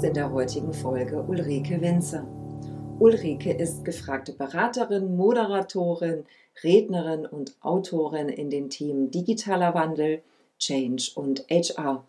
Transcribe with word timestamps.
Gast 0.00 0.08
in 0.08 0.14
der 0.14 0.32
heutigen 0.32 0.72
Folge 0.72 1.22
Ulrike 1.28 1.78
Winzer. 1.82 2.26
Ulrike 2.98 3.52
ist 3.52 3.84
gefragte 3.84 4.32
Beraterin, 4.32 5.14
Moderatorin, 5.14 6.24
Rednerin 6.64 7.26
und 7.26 7.54
Autorin 7.60 8.30
in 8.30 8.48
den 8.48 8.70
Themen 8.70 9.10
digitaler 9.10 9.74
Wandel, 9.74 10.22
Change 10.58 11.10
und 11.16 11.44
HR. 11.50 12.02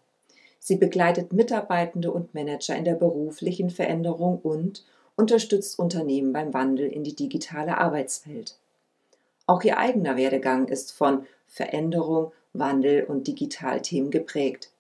Sie 0.58 0.78
begleitet 0.78 1.34
Mitarbeitende 1.34 2.12
und 2.12 2.34
Manager 2.34 2.78
in 2.78 2.86
der 2.86 2.96
beruflichen 2.96 3.70
Veränderung 3.70 4.40
und 4.40 4.86
unterstützt 5.18 5.78
Unternehmen 5.78 6.32
beim 6.32 6.54
Wandel 6.54 6.88
in 6.88 7.04
die 7.04 7.16
digitale 7.16 7.78
Arbeitswelt. 7.78 8.56
Auch 9.48 9.64
ihr 9.64 9.78
eigener 9.78 10.16
Werdegang 10.16 10.70
ist 10.70 10.94
von 10.94 11.26
Veränderung, 11.46 12.32
Wandel 12.54 13.04
und 13.04 13.28
Digitalthemen 13.28 14.12
geprägt. 14.12 14.72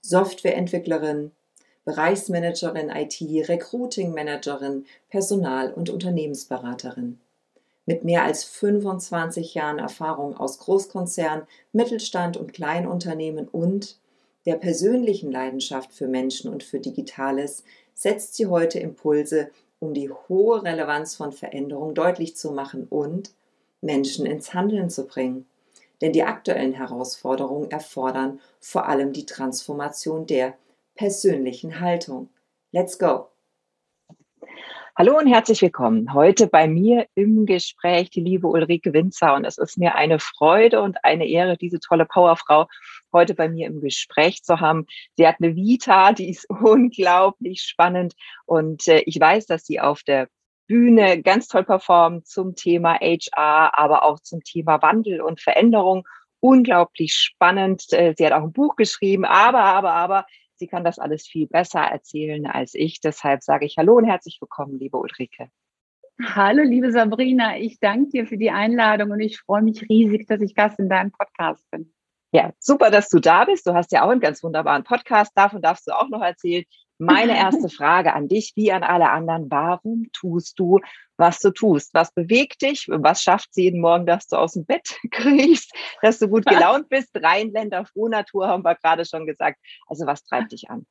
Softwareentwicklerin, 0.00 1.32
Bereichsmanagerin 1.88 2.90
IT, 2.90 3.48
Recruiting 3.48 4.12
Managerin, 4.12 4.84
Personal- 5.08 5.72
und 5.72 5.88
Unternehmensberaterin. 5.88 7.18
Mit 7.86 8.04
mehr 8.04 8.24
als 8.24 8.44
25 8.44 9.54
Jahren 9.54 9.78
Erfahrung 9.78 10.36
aus 10.36 10.58
Großkonzern, 10.58 11.46
Mittelstand 11.72 12.36
und 12.36 12.52
Kleinunternehmen 12.52 13.48
und 13.48 13.96
der 14.44 14.56
persönlichen 14.56 15.32
Leidenschaft 15.32 15.94
für 15.94 16.08
Menschen 16.08 16.52
und 16.52 16.62
für 16.62 16.78
Digitales 16.78 17.64
setzt 17.94 18.34
sie 18.34 18.48
heute 18.48 18.78
Impulse, 18.80 19.48
um 19.78 19.94
die 19.94 20.10
hohe 20.10 20.62
Relevanz 20.62 21.16
von 21.16 21.32
Veränderung 21.32 21.94
deutlich 21.94 22.36
zu 22.36 22.52
machen 22.52 22.86
und 22.90 23.32
Menschen 23.80 24.26
ins 24.26 24.52
Handeln 24.52 24.90
zu 24.90 25.06
bringen. 25.06 25.46
Denn 26.02 26.12
die 26.12 26.24
aktuellen 26.24 26.74
Herausforderungen 26.74 27.70
erfordern 27.70 28.40
vor 28.60 28.86
allem 28.86 29.14
die 29.14 29.24
Transformation 29.24 30.26
der 30.26 30.52
persönlichen 30.98 31.78
Haltung. 31.78 32.28
Let's 32.72 32.98
go! 32.98 33.28
Hallo 34.96 35.16
und 35.16 35.28
herzlich 35.28 35.62
willkommen. 35.62 36.12
Heute 36.12 36.48
bei 36.48 36.66
mir 36.66 37.06
im 37.14 37.46
Gespräch 37.46 38.10
die 38.10 38.20
liebe 38.20 38.48
Ulrike 38.48 38.92
Winzer 38.92 39.36
und 39.36 39.44
es 39.44 39.58
ist 39.58 39.78
mir 39.78 39.94
eine 39.94 40.18
Freude 40.18 40.82
und 40.82 41.04
eine 41.04 41.28
Ehre, 41.28 41.56
diese 41.56 41.78
tolle 41.78 42.04
Powerfrau 42.04 42.66
heute 43.12 43.36
bei 43.36 43.48
mir 43.48 43.68
im 43.68 43.80
Gespräch 43.80 44.42
zu 44.42 44.58
haben. 44.58 44.86
Sie 45.16 45.24
hat 45.24 45.36
eine 45.40 45.54
Vita, 45.54 46.12
die 46.12 46.30
ist 46.30 46.50
unglaublich 46.50 47.62
spannend 47.62 48.14
und 48.44 48.88
äh, 48.88 49.02
ich 49.06 49.20
weiß, 49.20 49.46
dass 49.46 49.64
sie 49.64 49.78
auf 49.78 50.02
der 50.02 50.26
Bühne 50.66 51.22
ganz 51.22 51.46
toll 51.46 51.62
performt 51.62 52.26
zum 52.26 52.56
Thema 52.56 52.98
HR, 52.98 53.78
aber 53.78 54.04
auch 54.04 54.18
zum 54.18 54.42
Thema 54.42 54.82
Wandel 54.82 55.20
und 55.20 55.40
Veränderung. 55.40 56.08
Unglaublich 56.40 57.14
spannend. 57.14 57.84
Äh, 57.92 58.14
sie 58.18 58.26
hat 58.26 58.32
auch 58.32 58.42
ein 58.42 58.52
Buch 58.52 58.74
geschrieben, 58.74 59.24
aber, 59.24 59.62
aber, 59.62 59.92
aber 59.92 60.26
Sie 60.58 60.66
kann 60.66 60.82
das 60.82 60.98
alles 60.98 61.26
viel 61.26 61.46
besser 61.46 61.80
erzählen 61.80 62.46
als 62.46 62.74
ich. 62.74 63.00
Deshalb 63.00 63.42
sage 63.44 63.64
ich 63.64 63.76
Hallo 63.78 63.96
und 63.96 64.04
herzlich 64.04 64.38
willkommen, 64.40 64.78
liebe 64.78 64.96
Ulrike. 64.96 65.50
Hallo, 66.20 66.64
liebe 66.64 66.90
Sabrina. 66.90 67.58
Ich 67.58 67.78
danke 67.78 68.10
dir 68.10 68.26
für 68.26 68.38
die 68.38 68.50
Einladung 68.50 69.12
und 69.12 69.20
ich 69.20 69.38
freue 69.38 69.62
mich 69.62 69.88
riesig, 69.88 70.26
dass 70.26 70.40
ich 70.40 70.56
Gast 70.56 70.80
in 70.80 70.88
deinem 70.88 71.12
Podcast 71.12 71.64
bin. 71.70 71.92
Ja, 72.32 72.52
super, 72.58 72.90
dass 72.90 73.08
du 73.08 73.20
da 73.20 73.44
bist. 73.44 73.68
Du 73.68 73.74
hast 73.74 73.92
ja 73.92 74.02
auch 74.02 74.10
einen 74.10 74.20
ganz 74.20 74.42
wunderbaren 74.42 74.82
Podcast. 74.82 75.30
Davon 75.36 75.62
darfst 75.62 75.86
du 75.86 75.92
auch 75.92 76.08
noch 76.08 76.22
erzählen. 76.22 76.64
Meine 76.98 77.36
erste 77.36 77.68
Frage 77.68 78.12
an 78.12 78.28
dich, 78.28 78.52
wie 78.56 78.72
an 78.72 78.82
alle 78.82 79.10
anderen. 79.10 79.50
Warum 79.50 80.10
tust 80.12 80.58
du, 80.58 80.80
was 81.16 81.38
du 81.38 81.50
tust? 81.50 81.94
Was 81.94 82.12
bewegt 82.12 82.62
dich? 82.62 82.86
Was 82.88 83.22
schafft 83.22 83.50
es 83.50 83.56
jeden 83.56 83.80
Morgen, 83.80 84.06
dass 84.06 84.26
du 84.26 84.36
aus 84.36 84.52
dem 84.52 84.64
Bett 84.66 84.98
kriegst, 85.10 85.72
dass 86.02 86.18
du 86.18 86.28
gut 86.28 86.46
gelaunt 86.46 86.88
bist? 86.88 87.10
Rheinländer, 87.14 87.86
Frohnatur 87.86 88.48
haben 88.48 88.64
wir 88.64 88.74
gerade 88.74 89.04
schon 89.04 89.26
gesagt. 89.26 89.58
Also 89.86 90.06
was 90.06 90.24
treibt 90.24 90.52
dich 90.52 90.68
an? 90.68 90.86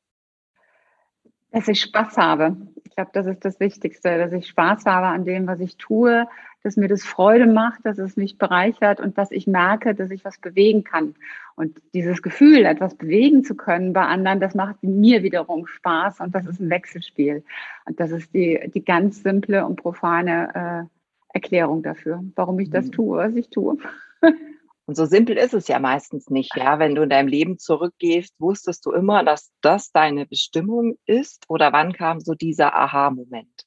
Dass 1.52 1.68
ich 1.68 1.82
Spaß 1.82 2.18
habe. 2.18 2.58
Ich 2.84 2.96
glaube, 2.96 3.12
das 3.14 3.26
ist 3.26 3.46
das 3.46 3.60
Wichtigste, 3.60 4.18
dass 4.18 4.34
ich 4.34 4.48
Spaß 4.48 4.86
habe 4.86 5.08
an 5.08 5.26
dem, 5.26 5.48
was 5.48 5.60
ich 5.60 5.78
tue, 5.78 6.28
dass 6.64 6.76
mir 6.76 6.88
das 6.88 7.04
Freude 7.04 7.48
macht, 7.48 7.86
dass 7.86 7.98
es 7.98 8.18
mich 8.18 8.38
bereichert 8.38 9.00
und 9.00 9.18
dass 9.18 9.32
ich 9.32 9.48
merke, 9.48 9.96
dass 9.96 10.12
ich 10.12 10.26
was 10.26 10.38
bewegen 10.38 10.84
kann. 10.84 11.16
Und 11.56 11.82
dieses 11.94 12.22
Gefühl, 12.22 12.66
etwas 12.66 12.96
bewegen 12.96 13.44
zu 13.44 13.56
können 13.56 13.94
bei 13.94 14.02
anderen, 14.02 14.40
das 14.40 14.54
macht 14.54 14.84
mir 14.84 15.24
wiederum 15.24 15.66
Spaß 15.66 16.20
und 16.20 16.36
das 16.36 16.46
ist 16.46 16.60
ein 16.60 16.70
Wechselspiel. 16.70 17.44
Und 17.86 18.00
das 18.00 18.12
ist 18.12 18.34
die, 18.34 18.70
die 18.74 18.84
ganz 18.84 19.24
simple 19.24 19.66
und 19.66 19.78
profane 19.78 20.88
äh, 21.34 21.34
Erklärung 21.34 21.84
dafür, 21.84 22.24
warum 22.36 22.60
ich 22.60 22.70
das 22.70 22.88
mhm. 22.88 22.92
tue, 22.92 23.18
was 23.18 23.36
ich 23.36 23.50
tue. 23.50 23.78
Und 24.88 24.96
so 24.96 25.06
simpel 25.06 25.38
ist 25.38 25.54
es 25.54 25.68
ja 25.68 25.80
meistens 25.80 26.30
nicht, 26.30 26.56
ja. 26.56 26.80
Wenn 26.80 26.96
du 26.96 27.02
in 27.02 27.10
deinem 27.10 27.28
Leben 27.28 27.60
zurückgehst, 27.60 28.34
wusstest 28.40 28.86
du 28.86 28.94
immer, 28.94 29.22
dass 29.26 29.52
das 29.60 29.92
deine 29.92 30.26
Bestimmung 30.26 30.98
ist? 31.06 31.44
Oder 31.50 31.74
wann 31.74 31.92
kam 31.92 32.22
so 32.22 32.36
dieser 32.36 32.74
Aha-Moment? 32.74 33.66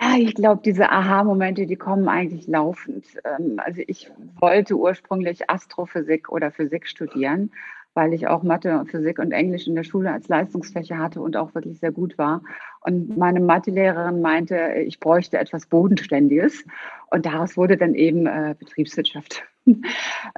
Ja, 0.00 0.16
ich 0.16 0.34
glaube, 0.34 0.62
diese 0.64 0.90
Aha-Momente, 0.90 1.66
die 1.66 1.76
kommen 1.76 2.08
eigentlich 2.08 2.46
laufend. 2.46 3.06
Ähm, 3.24 3.60
also 3.62 3.82
ich 3.86 4.10
wollte 4.40 4.76
ursprünglich 4.76 5.50
Astrophysik 5.50 6.30
oder 6.30 6.50
Physik 6.50 6.88
studieren, 6.88 7.52
weil 7.92 8.14
ich 8.14 8.26
auch 8.26 8.42
Mathe, 8.42 8.86
Physik 8.90 9.18
und 9.18 9.32
Englisch 9.32 9.66
in 9.66 9.74
der 9.74 9.84
Schule 9.84 10.10
als 10.10 10.26
Leistungsfächer 10.26 10.96
hatte 10.96 11.20
und 11.20 11.36
auch 11.36 11.54
wirklich 11.54 11.78
sehr 11.80 11.92
gut 11.92 12.16
war. 12.16 12.42
Und 12.80 13.18
meine 13.18 13.40
Mathelehrerin 13.40 14.22
meinte, 14.22 14.72
ich 14.86 14.98
bräuchte 15.00 15.38
etwas 15.38 15.66
Bodenständiges. 15.66 16.64
Und 17.10 17.26
daraus 17.26 17.58
wurde 17.58 17.76
dann 17.76 17.94
eben 17.94 18.26
äh, 18.26 18.56
Betriebswirtschaft. 18.58 19.44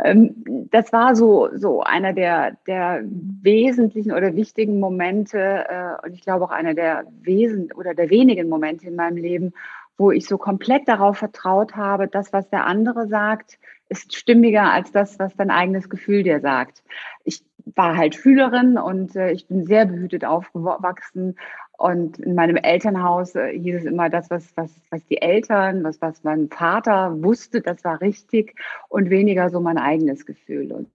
Ähm, 0.02 0.34
das 0.70 0.92
war 0.92 1.14
so, 1.14 1.50
so 1.54 1.82
einer 1.82 2.12
der, 2.12 2.56
der 2.66 3.02
wesentlichen 3.04 4.12
oder 4.12 4.34
wichtigen 4.34 4.80
Momente 4.80 5.66
äh, 5.68 6.06
und 6.06 6.14
ich 6.14 6.22
glaube 6.22 6.44
auch 6.44 6.50
einer 6.50 6.74
der 6.74 7.04
Wesen 7.22 7.70
oder 7.72 7.94
der 7.94 8.10
wenigen 8.10 8.48
Momente 8.48 8.88
in 8.88 8.96
meinem 8.96 9.18
Leben, 9.18 9.52
wo 9.96 10.10
ich 10.10 10.26
so 10.26 10.38
komplett 10.38 10.88
darauf 10.88 11.18
vertraut 11.18 11.76
habe, 11.76 12.08
das, 12.08 12.32
was 12.32 12.48
der 12.48 12.66
andere 12.66 13.06
sagt, 13.06 13.58
ist 13.88 14.16
stimmiger 14.16 14.72
als 14.72 14.90
das, 14.90 15.18
was 15.18 15.36
dein 15.36 15.50
eigenes 15.50 15.88
Gefühl 15.88 16.22
dir 16.22 16.40
sagt. 16.40 16.82
Ich 17.24 17.44
war 17.74 17.96
halt 17.96 18.14
Schülerin 18.14 18.76
und 18.78 19.14
äh, 19.16 19.30
ich 19.30 19.46
bin 19.46 19.64
sehr 19.66 19.86
behütet 19.86 20.24
aufgewachsen 20.24 21.36
und 21.76 22.18
in 22.18 22.34
meinem 22.34 22.56
Elternhaus 22.56 23.34
äh, 23.34 23.58
hieß 23.58 23.76
es 23.76 23.84
immer, 23.84 24.08
das, 24.08 24.30
was, 24.30 24.56
was, 24.56 24.70
was 24.90 25.04
die 25.06 25.20
Eltern, 25.20 25.82
was, 25.84 26.00
was 26.00 26.22
mein 26.22 26.48
Vater 26.48 27.22
wusste, 27.22 27.60
das 27.60 27.84
war 27.84 28.00
richtig 28.00 28.54
und 28.88 29.10
weniger 29.10 29.50
so 29.50 29.60
mein 29.60 29.78
eigenes 29.78 30.24
Gefühl. 30.24 30.72
Und 30.72 30.88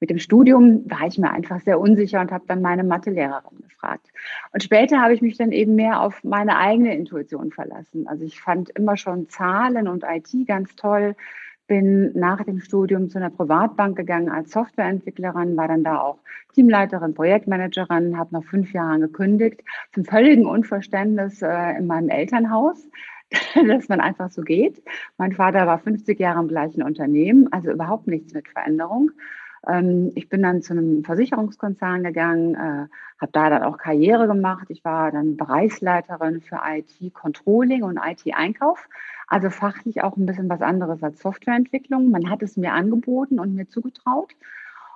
mit 0.00 0.10
dem 0.10 0.18
Studium 0.18 0.90
war 0.90 1.06
ich 1.06 1.16
mir 1.16 1.30
einfach 1.30 1.60
sehr 1.60 1.78
unsicher 1.78 2.20
und 2.20 2.32
habe 2.32 2.44
dann 2.46 2.60
meine 2.60 2.84
Mathelehrerin 2.84 3.60
gefragt. 3.62 4.08
Und 4.52 4.62
später 4.62 5.00
habe 5.00 5.14
ich 5.14 5.22
mich 5.22 5.36
dann 5.36 5.52
eben 5.52 5.76
mehr 5.76 6.00
auf 6.00 6.24
meine 6.24 6.58
eigene 6.58 6.94
Intuition 6.94 7.52
verlassen. 7.52 8.08
Also 8.08 8.24
ich 8.24 8.40
fand 8.40 8.70
immer 8.70 8.96
schon 8.96 9.28
Zahlen 9.28 9.88
und 9.88 10.04
IT 10.04 10.46
ganz 10.46 10.74
toll 10.74 11.14
bin 11.66 12.12
nach 12.14 12.42
dem 12.44 12.60
Studium 12.60 13.08
zu 13.08 13.18
einer 13.18 13.30
Privatbank 13.30 13.96
gegangen 13.96 14.28
als 14.28 14.50
Softwareentwicklerin, 14.50 15.56
war 15.56 15.68
dann 15.68 15.84
da 15.84 16.00
auch 16.00 16.18
Teamleiterin, 16.54 17.14
Projektmanagerin, 17.14 18.18
habe 18.18 18.34
nach 18.34 18.44
fünf 18.44 18.72
Jahren 18.72 19.00
gekündigt, 19.00 19.62
zum 19.92 20.04
völligen 20.04 20.46
Unverständnis 20.46 21.42
äh, 21.42 21.78
in 21.78 21.86
meinem 21.86 22.08
Elternhaus, 22.08 22.88
dass 23.66 23.88
man 23.88 24.00
einfach 24.00 24.30
so 24.30 24.42
geht. 24.42 24.82
Mein 25.16 25.32
Vater 25.32 25.66
war 25.66 25.78
50 25.78 26.18
Jahre 26.18 26.40
im 26.40 26.48
gleichen 26.48 26.82
Unternehmen, 26.82 27.50
also 27.52 27.70
überhaupt 27.70 28.06
nichts 28.06 28.34
mit 28.34 28.48
Veränderung. 28.48 29.10
Ähm, 29.68 30.12
ich 30.14 30.28
bin 30.28 30.42
dann 30.42 30.62
zu 30.62 30.72
einem 30.72 31.04
Versicherungskonzern 31.04 32.02
gegangen, 32.02 32.54
äh, 32.54 32.86
habe 33.20 33.32
da 33.32 33.50
dann 33.50 33.62
auch 33.62 33.78
Karriere 33.78 34.26
gemacht. 34.26 34.66
Ich 34.68 34.84
war 34.84 35.12
dann 35.12 35.36
Bereichsleiterin 35.36 36.40
für 36.40 36.60
IT-Controlling 36.64 37.82
und 37.82 37.98
IT-Einkauf 37.98 38.88
also 39.32 39.48
fachlich 39.48 40.02
auch 40.02 40.18
ein 40.18 40.26
bisschen 40.26 40.50
was 40.50 40.60
anderes 40.60 41.02
als 41.02 41.20
Softwareentwicklung. 41.20 42.10
Man 42.10 42.28
hat 42.28 42.42
es 42.42 42.58
mir 42.58 42.74
angeboten 42.74 43.40
und 43.40 43.54
mir 43.54 43.66
zugetraut. 43.66 44.34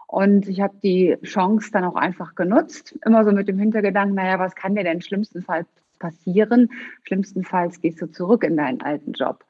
Und 0.06 0.46
ich 0.46 0.60
habe 0.60 0.76
die 0.82 1.16
Chance 1.22 1.70
dann 1.72 1.84
auch 1.84 1.94
einfach 1.94 2.34
genutzt, 2.34 2.98
immer 3.06 3.24
so 3.24 3.32
mit 3.32 3.48
dem 3.48 3.58
Hintergedanken, 3.58 4.14
naja, 4.14 4.38
was 4.38 4.54
kann 4.54 4.74
dir 4.74 4.84
denn 4.84 5.00
schlimmstenfalls 5.00 5.66
passieren? 5.98 6.68
Schlimmstenfalls 7.04 7.80
gehst 7.80 8.02
du 8.02 8.08
zurück 8.08 8.44
in 8.44 8.58
deinen 8.58 8.82
alten 8.82 9.12
Job. 9.14 9.42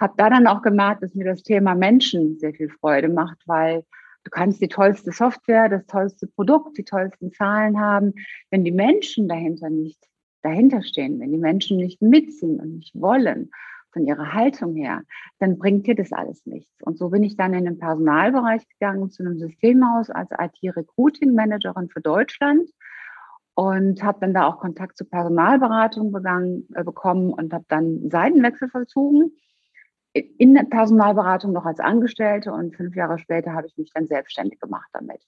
Habe 0.00 0.14
da 0.16 0.28
dann 0.28 0.48
auch 0.48 0.62
gemerkt, 0.62 1.04
dass 1.04 1.14
mir 1.14 1.24
das 1.24 1.44
Thema 1.44 1.76
Menschen 1.76 2.36
sehr 2.40 2.52
viel 2.52 2.68
Freude 2.68 3.10
macht, 3.10 3.38
weil 3.46 3.84
du 4.24 4.30
kannst 4.30 4.60
die 4.60 4.68
tollste 4.68 5.12
Software, 5.12 5.68
das 5.68 5.86
tollste 5.86 6.26
Produkt, 6.26 6.78
die 6.78 6.84
tollsten 6.84 7.32
Zahlen 7.32 7.80
haben. 7.80 8.12
Wenn 8.50 8.64
die 8.64 8.72
Menschen 8.72 9.28
dahinter 9.28 9.70
nicht 9.70 9.98
dahinter 10.42 10.82
stehen, 10.82 11.20
wenn 11.20 11.30
die 11.30 11.38
Menschen 11.38 11.76
nicht 11.76 12.02
mitziehen 12.02 12.58
und 12.60 12.74
nicht 12.78 13.00
wollen, 13.00 13.50
von 13.92 14.06
ihrer 14.06 14.32
Haltung 14.32 14.74
her, 14.74 15.02
dann 15.38 15.58
bringt 15.58 15.86
dir 15.86 15.94
das 15.94 16.12
alles 16.12 16.44
nichts. 16.46 16.72
Und 16.82 16.98
so 16.98 17.10
bin 17.10 17.22
ich 17.22 17.36
dann 17.36 17.54
in 17.54 17.64
den 17.64 17.78
Personalbereich 17.78 18.66
gegangen 18.68 19.10
zu 19.10 19.22
einem 19.22 19.38
Systemhaus 19.38 20.10
als 20.10 20.30
IT-Recruiting-Managerin 20.30 21.88
für 21.90 22.00
Deutschland 22.00 22.70
und 23.54 24.02
habe 24.02 24.18
dann 24.20 24.32
da 24.34 24.46
auch 24.46 24.60
Kontakt 24.60 24.96
zur 24.96 25.10
Personalberatung 25.10 26.10
begangen, 26.10 26.66
äh, 26.74 26.84
bekommen 26.84 27.32
und 27.32 27.52
habe 27.52 27.66
dann 27.68 28.08
Seitenwechsel 28.10 28.70
vollzogen 28.70 29.32
in 30.12 30.54
der 30.54 30.64
Personalberatung 30.64 31.52
noch 31.52 31.64
als 31.64 31.80
Angestellte 31.80 32.52
und 32.52 32.76
fünf 32.76 32.94
Jahre 32.94 33.18
später 33.18 33.52
habe 33.54 33.66
ich 33.66 33.76
mich 33.76 33.90
dann 33.94 34.06
selbstständig 34.06 34.60
gemacht 34.60 34.88
damit. 34.92 35.20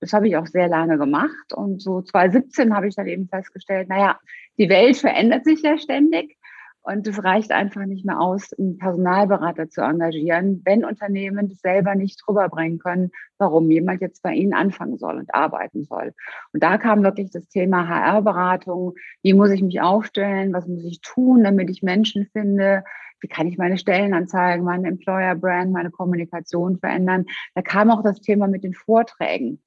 Das 0.00 0.12
habe 0.12 0.28
ich 0.28 0.36
auch 0.36 0.46
sehr 0.46 0.68
lange 0.68 0.98
gemacht 0.98 1.52
und 1.54 1.82
so 1.82 2.02
2017 2.02 2.74
habe 2.74 2.88
ich 2.88 2.94
dann 2.94 3.06
eben 3.06 3.28
festgestellt, 3.28 3.88
naja, 3.88 4.18
die 4.58 4.68
Welt 4.68 4.96
verändert 4.96 5.44
sich 5.44 5.62
ja 5.62 5.76
ständig 5.78 6.38
und 6.82 7.06
es 7.06 7.22
reicht 7.22 7.52
einfach 7.52 7.84
nicht 7.84 8.06
mehr 8.06 8.18
aus, 8.18 8.52
einen 8.54 8.78
Personalberater 8.78 9.68
zu 9.68 9.82
engagieren, 9.82 10.62
wenn 10.64 10.86
Unternehmen 10.86 11.48
das 11.48 11.58
selber 11.58 11.94
nicht 11.94 12.22
drüber 12.24 12.48
bringen 12.48 12.78
können, 12.78 13.10
warum 13.36 13.70
jemand 13.70 14.00
jetzt 14.00 14.22
bei 14.22 14.32
ihnen 14.32 14.54
anfangen 14.54 14.96
soll 14.96 15.18
und 15.18 15.34
arbeiten 15.34 15.84
soll. 15.84 16.14
Und 16.52 16.62
da 16.62 16.78
kam 16.78 17.02
wirklich 17.02 17.30
das 17.30 17.46
Thema 17.48 17.88
HR-Beratung. 17.88 18.94
Wie 19.22 19.34
muss 19.34 19.50
ich 19.50 19.62
mich 19.62 19.82
aufstellen? 19.82 20.54
Was 20.54 20.66
muss 20.66 20.82
ich 20.84 21.00
tun, 21.02 21.44
damit 21.44 21.68
ich 21.68 21.82
Menschen 21.82 22.26
finde? 22.32 22.84
Wie 23.20 23.28
kann 23.28 23.46
ich 23.48 23.58
meine 23.58 23.78
Stellenanzeigen, 23.78 24.64
meine 24.64 24.88
Employer-Brand, 24.88 25.72
meine 25.72 25.90
Kommunikation 25.90 26.78
verändern? 26.78 27.26
Da 27.54 27.62
kam 27.62 27.90
auch 27.90 28.02
das 28.02 28.20
Thema 28.20 28.48
mit 28.48 28.64
den 28.64 28.74
Vorträgen 28.74 29.60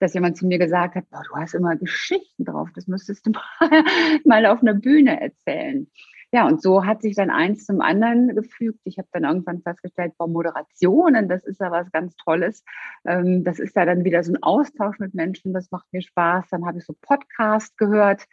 dass 0.00 0.14
jemand 0.14 0.36
zu 0.36 0.46
mir 0.46 0.58
gesagt 0.58 0.94
hat, 0.94 1.10
boah, 1.10 1.22
du 1.28 1.36
hast 1.36 1.54
immer 1.54 1.76
Geschichten 1.76 2.44
drauf, 2.44 2.68
das 2.74 2.86
müsstest 2.86 3.26
du 3.26 3.30
mal, 3.30 3.42
mal 4.24 4.46
auf 4.46 4.60
einer 4.60 4.74
Bühne 4.74 5.20
erzählen. 5.20 5.88
Ja, 6.30 6.46
und 6.46 6.60
so 6.60 6.84
hat 6.84 7.00
sich 7.00 7.16
dann 7.16 7.30
eins 7.30 7.64
zum 7.64 7.80
anderen 7.80 8.34
gefügt. 8.34 8.80
Ich 8.84 8.98
habe 8.98 9.08
dann 9.12 9.24
irgendwann 9.24 9.62
festgestellt, 9.62 10.12
boah, 10.18 10.28
Moderationen, 10.28 11.26
das 11.26 11.42
ist 11.44 11.58
ja 11.58 11.70
was 11.70 11.90
ganz 11.90 12.14
Tolles. 12.16 12.64
Ähm, 13.06 13.44
das 13.44 13.58
ist 13.58 13.74
ja 13.76 13.86
dann 13.86 14.04
wieder 14.04 14.22
so 14.22 14.32
ein 14.34 14.42
Austausch 14.42 14.98
mit 14.98 15.14
Menschen, 15.14 15.54
das 15.54 15.70
macht 15.70 15.86
mir 15.90 16.02
Spaß. 16.02 16.48
Dann 16.50 16.66
habe 16.66 16.78
ich 16.78 16.84
so 16.84 16.94
Podcast 17.00 17.78
gehört, 17.78 18.24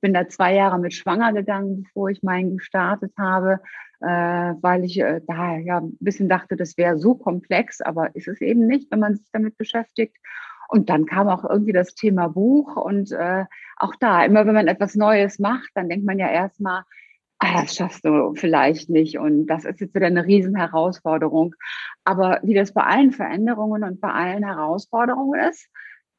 bin 0.00 0.14
da 0.14 0.28
zwei 0.28 0.54
Jahre 0.54 0.78
mit 0.78 0.94
schwanger 0.94 1.32
gegangen, 1.32 1.82
bevor 1.82 2.10
ich 2.10 2.22
meinen 2.22 2.58
gestartet 2.58 3.12
habe, 3.18 3.60
äh, 4.00 4.06
weil 4.06 4.84
ich 4.84 5.00
äh, 5.00 5.20
da 5.26 5.56
ja 5.56 5.78
ein 5.78 5.96
bisschen 5.98 6.28
dachte, 6.28 6.54
das 6.54 6.76
wäre 6.76 6.98
so 6.98 7.16
komplex, 7.16 7.80
aber 7.80 8.14
ist 8.14 8.28
es 8.28 8.40
eben 8.40 8.68
nicht, 8.68 8.92
wenn 8.92 9.00
man 9.00 9.16
sich 9.16 9.26
damit 9.32 9.56
beschäftigt. 9.56 10.16
Und 10.68 10.88
dann 10.88 11.04
kam 11.04 11.26
auch 11.28 11.42
irgendwie 11.42 11.72
das 11.72 11.96
Thema 11.96 12.28
Buch 12.28 12.76
und 12.76 13.10
äh, 13.10 13.46
auch 13.76 13.96
da, 13.98 14.24
immer 14.24 14.46
wenn 14.46 14.54
man 14.54 14.68
etwas 14.68 14.94
Neues 14.94 15.40
macht, 15.40 15.70
dann 15.74 15.88
denkt 15.88 16.06
man 16.06 16.20
ja 16.20 16.28
erstmal, 16.28 16.84
ah, 17.40 17.62
das 17.62 17.74
schaffst 17.74 18.04
du 18.04 18.34
vielleicht 18.34 18.88
nicht 18.88 19.18
und 19.18 19.46
das 19.46 19.64
ist 19.64 19.80
jetzt 19.80 19.94
wieder 19.94 20.06
eine 20.06 20.26
Riesenherausforderung. 20.26 21.54
Aber 22.04 22.38
wie 22.42 22.54
das 22.54 22.72
bei 22.72 22.82
allen 22.82 23.12
Veränderungen 23.12 23.82
und 23.82 24.00
bei 24.00 24.12
allen 24.12 24.44
Herausforderungen 24.44 25.40
ist, 25.48 25.68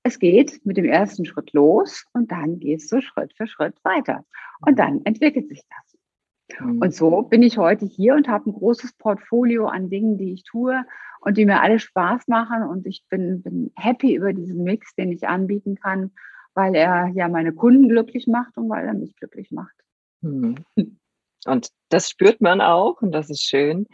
es 0.03 0.17
geht 0.17 0.65
mit 0.65 0.77
dem 0.77 0.85
ersten 0.85 1.25
Schritt 1.25 1.53
los 1.53 2.05
und 2.13 2.31
dann 2.31 2.59
gehst 2.59 2.91
du 2.91 3.01
Schritt 3.01 3.33
für 3.37 3.45
Schritt 3.45 3.75
weiter. 3.83 4.25
Und 4.65 4.79
dann 4.79 5.01
entwickelt 5.05 5.47
sich 5.47 5.61
das. 5.69 6.59
Mhm. 6.59 6.81
Und 6.81 6.95
so 6.95 7.21
bin 7.21 7.43
ich 7.43 7.59
heute 7.59 7.85
hier 7.85 8.15
und 8.15 8.27
habe 8.27 8.49
ein 8.49 8.53
großes 8.53 8.93
Portfolio 8.93 9.67
an 9.67 9.89
Dingen, 9.89 10.17
die 10.17 10.33
ich 10.33 10.43
tue 10.43 10.83
und 11.21 11.37
die 11.37 11.45
mir 11.45 11.61
alle 11.61 11.77
Spaß 11.77 12.27
machen. 12.27 12.63
Und 12.63 12.87
ich 12.87 13.05
bin, 13.09 13.43
bin 13.43 13.71
happy 13.75 14.15
über 14.15 14.33
diesen 14.33 14.63
Mix, 14.63 14.95
den 14.95 15.11
ich 15.11 15.27
anbieten 15.27 15.75
kann, 15.75 16.11
weil 16.55 16.73
er 16.73 17.07
ja 17.13 17.27
meine 17.27 17.53
Kunden 17.53 17.87
glücklich 17.87 18.25
macht 18.25 18.57
und 18.57 18.69
weil 18.69 18.87
er 18.87 18.95
mich 18.95 19.15
glücklich 19.15 19.51
macht. 19.51 19.75
Mhm. 20.21 20.55
Und 21.45 21.69
das 21.89 22.09
spürt 22.09 22.41
man 22.41 22.61
auch 22.61 23.01
und 23.01 23.11
das 23.11 23.29
ist 23.29 23.43
schön. 23.43 23.87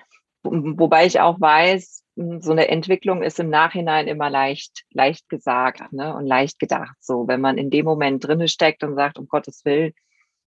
Wobei 0.44 1.06
ich 1.06 1.20
auch 1.20 1.40
weiß, 1.40 2.04
hm, 2.16 2.42
so 2.42 2.52
eine 2.52 2.68
Entwicklung 2.68 3.24
ist 3.24 3.40
im 3.40 3.50
Nachhinein 3.50 4.08
immer 4.08 4.30
leicht, 4.30 4.84
leicht 4.92 5.30
gesagt 5.30 5.92
ne? 5.94 6.16
und 6.16 6.26
leicht 6.26 6.60
gedacht. 6.60 6.96
So, 7.00 7.28
wenn 7.28 7.42
man 7.42 7.58
in 7.58 7.70
dem 7.70 7.86
Moment 7.86 8.26
drinne 8.26 8.48
steckt 8.48 8.84
und 8.84 8.96
sagt, 8.96 9.18
um 9.18 9.28
Gottes 9.28 9.64
Willen, 9.66 9.94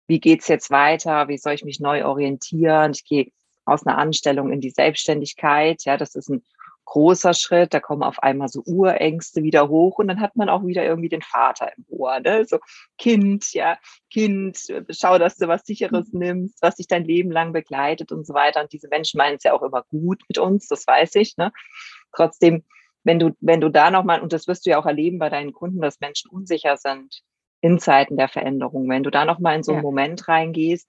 wie 0.07 0.21
geht's 0.21 0.49
jetzt 0.49 0.71
weiter? 0.71 1.29
Wie 1.29 1.39
soll 1.39 1.53
ich 1.53 1.65
mich 1.65 1.81
neu 1.81 2.05
orientieren? 2.05 2.93
Ich 2.93 3.05
gehe 3.05 3.31
aus 3.65 3.87
einer 3.87 3.99
Anstellung 3.99 4.51
in 4.53 4.61
die 4.61 4.71
Selbstständigkeit. 4.71 5.85
Ja, 5.85 5.97
das 5.97 6.15
ist 6.17 6.29
ein 6.29 6.43
großer 6.91 7.35
Schritt, 7.35 7.73
da 7.73 7.79
kommen 7.79 8.03
auf 8.03 8.21
einmal 8.21 8.49
so 8.49 8.63
Urängste 8.67 9.45
wieder 9.45 9.69
hoch 9.69 9.99
und 9.99 10.09
dann 10.09 10.21
hat 10.21 10.35
man 10.35 10.49
auch 10.49 10.67
wieder 10.67 10.85
irgendwie 10.85 11.09
den 11.09 11.23
Vater 11.23 11.71
im 11.77 11.85
Ohr, 11.89 12.19
ne? 12.19 12.45
So 12.45 12.59
Kind, 12.99 13.53
ja, 13.53 13.79
Kind, 14.11 14.59
schau, 14.91 15.19
dass 15.19 15.37
du 15.37 15.47
was 15.47 15.63
sicheres 15.63 16.13
mhm. 16.13 16.19
nimmst, 16.19 16.61
was 16.63 16.75
dich 16.75 16.89
dein 16.89 17.05
Leben 17.05 17.31
lang 17.31 17.53
begleitet 17.53 18.11
und 18.11 18.27
so 18.27 18.35
weiter. 18.35 18.61
Und 18.61 18.73
diese 18.73 18.89
Menschen 18.89 19.19
meinen 19.19 19.37
es 19.37 19.45
ja 19.45 19.53
auch 19.53 19.63
immer 19.63 19.85
gut 19.85 20.23
mit 20.29 20.39
uns, 20.39 20.67
das 20.67 20.85
weiß 20.85 21.15
ich, 21.15 21.37
ne? 21.37 21.53
Trotzdem, 22.13 22.65
wenn 23.05 23.21
du, 23.21 23.37
wenn 23.41 23.61
du 23.61 23.69
da 23.71 23.93
nochmal, 23.93 24.21
und 24.21 24.33
das 24.33 24.49
wirst 24.49 24.67
du 24.67 24.71
ja 24.71 24.81
auch 24.81 24.87
erleben 24.87 25.21
bei 25.21 25.29
deinen 25.29 25.53
Kunden, 25.53 25.81
dass 25.81 26.01
Menschen 26.01 26.29
unsicher 26.29 26.77
sind 26.77 27.23
in 27.61 27.79
Zeiten 27.79 28.17
der 28.17 28.29
Veränderung, 28.29 28.89
wenn 28.89 29.05
du 29.05 29.11
da 29.11 29.25
nochmal 29.25 29.55
in 29.55 29.63
so 29.63 29.71
einen 29.71 29.79
ja. 29.79 29.83
Moment 29.83 30.27
reingehst, 30.27 30.89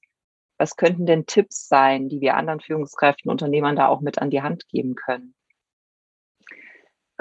was 0.57 0.75
könnten 0.77 1.05
denn 1.05 1.27
Tipps 1.27 1.67
sein, 1.67 2.09
die 2.09 2.21
wir 2.21 2.35
anderen 2.35 2.59
Führungskräften, 2.59 3.29
Unternehmern 3.29 3.75
da 3.75 3.87
auch 3.87 4.01
mit 4.01 4.17
an 4.19 4.31
die 4.31 4.41
Hand 4.41 4.67
geben 4.67 4.95
können? 4.95 5.35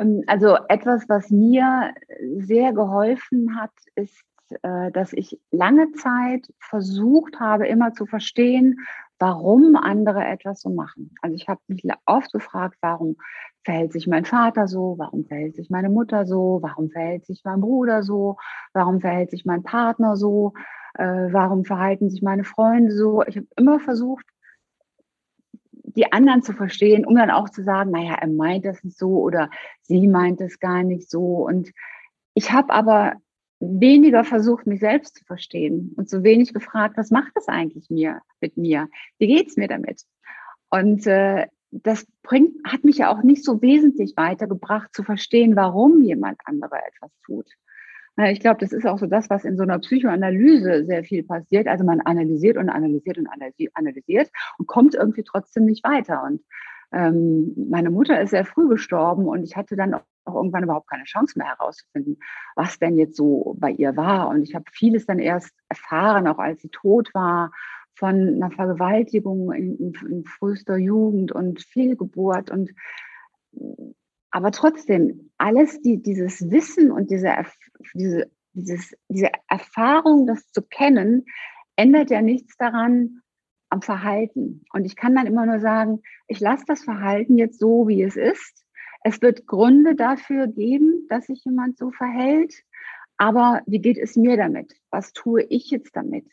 Ähm, 0.00 0.25
also 0.26 0.56
etwas, 0.69 1.08
was 1.08 1.31
mir 1.31 1.94
sehr 2.38 2.73
geholfen 2.73 3.61
hat, 3.61 3.73
ist, 3.94 4.23
äh, 4.62 4.91
dass 4.93 5.12
ich 5.12 5.38
lange 5.50 5.93
Zeit 5.93 6.52
versucht 6.58 7.38
habe, 7.38 7.67
immer 7.67 7.93
zu 7.93 8.06
verstehen, 8.06 8.81
warum 9.19 9.76
andere 9.76 10.25
etwas 10.25 10.62
so 10.62 10.70
machen. 10.70 11.14
Also 11.20 11.37
ich 11.37 11.49
habe 11.49 11.61
mich 11.69 11.85
oft 12.06 12.32
gefragt, 12.32 12.76
warum 12.81 13.17
verhält 13.64 13.93
sich 13.93 14.06
mein 14.06 14.25
Vater 14.25 14.67
so, 14.67 14.94
warum 14.99 15.26
verhält 15.26 15.55
sich 15.56 15.69
meine 15.69 15.91
Mutter 15.91 16.25
so, 16.25 16.61
warum 16.62 16.91
verhält 16.91 17.26
sich 17.26 17.43
mein 17.44 17.61
Bruder 17.61 18.02
so, 18.02 18.37
warum 18.73 19.00
verhält 19.00 19.30
sich 19.30 19.45
mein 19.45 19.62
Partner 19.62 20.16
so, 20.16 20.54
äh, 20.95 21.28
warum 21.30 21.64
verhalten 21.64 22.09
sich 22.09 22.23
meine 22.23 22.45
Freunde 22.45 22.92
so. 22.92 23.23
Ich 23.26 23.37
habe 23.37 23.47
immer 23.57 23.78
versucht, 23.78 24.25
die 25.94 26.12
anderen 26.12 26.42
zu 26.42 26.52
verstehen, 26.52 27.04
um 27.04 27.14
dann 27.16 27.30
auch 27.30 27.49
zu 27.49 27.62
sagen, 27.62 27.90
naja, 27.90 28.14
er 28.20 28.28
meint 28.28 28.64
das 28.64 28.82
nicht 28.85 28.99
so 28.99 29.20
oder 29.20 29.50
sie 29.82 30.09
meint 30.09 30.40
es 30.40 30.59
gar 30.59 30.82
nicht 30.82 31.11
so. 31.11 31.47
Und 31.47 31.70
ich 32.35 32.52
habe 32.52 32.73
aber 32.73 33.14
weniger 33.61 34.25
versucht, 34.25 34.66
mich 34.66 34.80
selbst 34.80 35.18
zu 35.18 35.25
verstehen 35.25 35.92
und 35.97 36.09
so 36.09 36.23
wenig 36.25 36.54
gefragt, 36.54 36.97
was 36.97 37.11
macht 37.11 37.32
das 37.35 37.49
eigentlich 37.49 37.90
mir 37.90 38.20
mit 38.40 38.56
mir? 38.56 38.88
Wie 39.18 39.26
geht's 39.26 39.56
mir 39.56 39.68
damit? 39.68 40.02
Und 40.70 41.06
äh, 41.06 41.47
das 41.70 42.06
bringt, 42.23 42.56
hat 42.64 42.85
mich 42.85 42.99
ja 42.99 43.12
auch 43.12 43.23
nicht 43.23 43.44
so 43.44 43.62
wesentlich 43.62 44.14
weitergebracht, 44.16 44.94
zu 44.94 45.02
verstehen, 45.02 45.56
warum 45.56 46.02
jemand 46.02 46.40
andere 46.44 46.78
etwas 46.87 47.11
tut. 47.25 47.49
Ich 48.29 48.41
glaube, 48.41 48.59
das 48.61 48.73
ist 48.73 48.87
auch 48.87 48.99
so 48.99 49.07
das, 49.07 49.31
was 49.31 49.45
in 49.45 49.57
so 49.57 49.62
einer 49.62 49.79
Psychoanalyse 49.79 50.85
sehr 50.85 51.05
viel 51.05 51.23
passiert. 51.23 51.67
Also 51.67 51.85
man 51.85 52.00
analysiert 52.00 52.57
und 52.57 52.69
analysiert 52.69 53.19
und 53.19 53.29
analysiert 53.75 54.31
und 54.59 54.67
kommt 54.67 54.95
irgendwie 54.95 55.23
trotzdem 55.23 55.65
nicht 55.65 55.85
weiter. 55.85 56.23
Und 56.25 56.43
ähm, 56.93 57.55
meine 57.71 57.91
Mutter 57.91 58.21
ist 58.21 58.31
sehr 58.31 58.45
früh 58.45 58.69
gestorben 58.69 59.27
und 59.27 59.45
ich 59.45 59.57
hatte 59.57 59.77
dann 59.77 59.95
auch 59.95 60.03
irgendwann 60.27 60.65
überhaupt 60.65 60.91
keine 60.91 61.05
Chance 61.05 61.39
mehr 61.39 61.49
herauszufinden, 61.49 62.19
was 62.57 62.79
denn 62.79 62.97
jetzt 62.97 63.17
so 63.17 63.57
bei 63.59 63.71
ihr 63.71 63.97
war. 63.97 64.29
Und 64.29 64.43
ich 64.43 64.55
habe 64.55 64.65
vieles 64.73 65.07
dann 65.07 65.19
erst 65.19 65.53
erfahren, 65.69 66.27
auch 66.27 66.39
als 66.39 66.62
sie 66.62 66.69
tot 66.69 67.11
war, 67.15 67.53
von 67.95 68.15
einer 68.15 68.50
Vergewaltigung 68.50 69.53
in, 69.53 69.77
in, 69.77 69.93
in 70.09 70.25
frühester 70.25 70.77
Jugend 70.77 71.33
und 71.33 71.62
Fehlgeburt 71.62 72.50
und 72.50 72.71
aber 74.31 74.53
trotzdem, 74.53 75.31
alles, 75.39 75.81
die, 75.83 76.03
dieses 76.03 76.51
Wissen 76.51 76.91
und 76.91 77.11
diese, 77.11 77.35
diese, 77.95 78.31
dieses, 78.53 78.95
diese 79.09 79.31
Erfahrung, 79.49 80.27
das 80.27 80.51
zu 80.53 80.63
kennen, 80.63 81.27
ändert 81.77 82.11
ja 82.11 82.23
nichts 82.23 82.57
daran 82.57 83.23
am 83.71 83.83
Verhalten. 83.83 84.65
Und 84.73 84.85
ich 84.85 84.97
kann 84.97 85.15
dann 85.15 85.27
immer 85.27 85.47
nur 85.47 85.61
sagen, 85.61 86.03
ich 86.27 86.41
lasse 86.41 86.65
das 86.67 86.85
Verhalten 86.85 87.39
jetzt 87.39 87.59
so, 87.59 87.89
wie 87.89 88.03
es 88.03 88.17
ist. 88.17 88.65
Es 89.03 89.23
wird 89.23 89.47
Gründe 89.47 89.95
dafür 89.95 90.47
geben, 90.47 91.07
dass 91.09 91.27
sich 91.27 91.45
jemand 91.45 91.79
so 91.79 91.91
verhält. 91.91 92.55
Aber 93.17 93.63
wie 93.67 93.81
geht 93.81 93.99
es 93.99 94.17
mir 94.17 94.37
damit? 94.37 94.75
Was 94.91 95.13
tue 95.13 95.43
ich 95.43 95.71
jetzt 95.71 95.97
damit? 95.97 96.27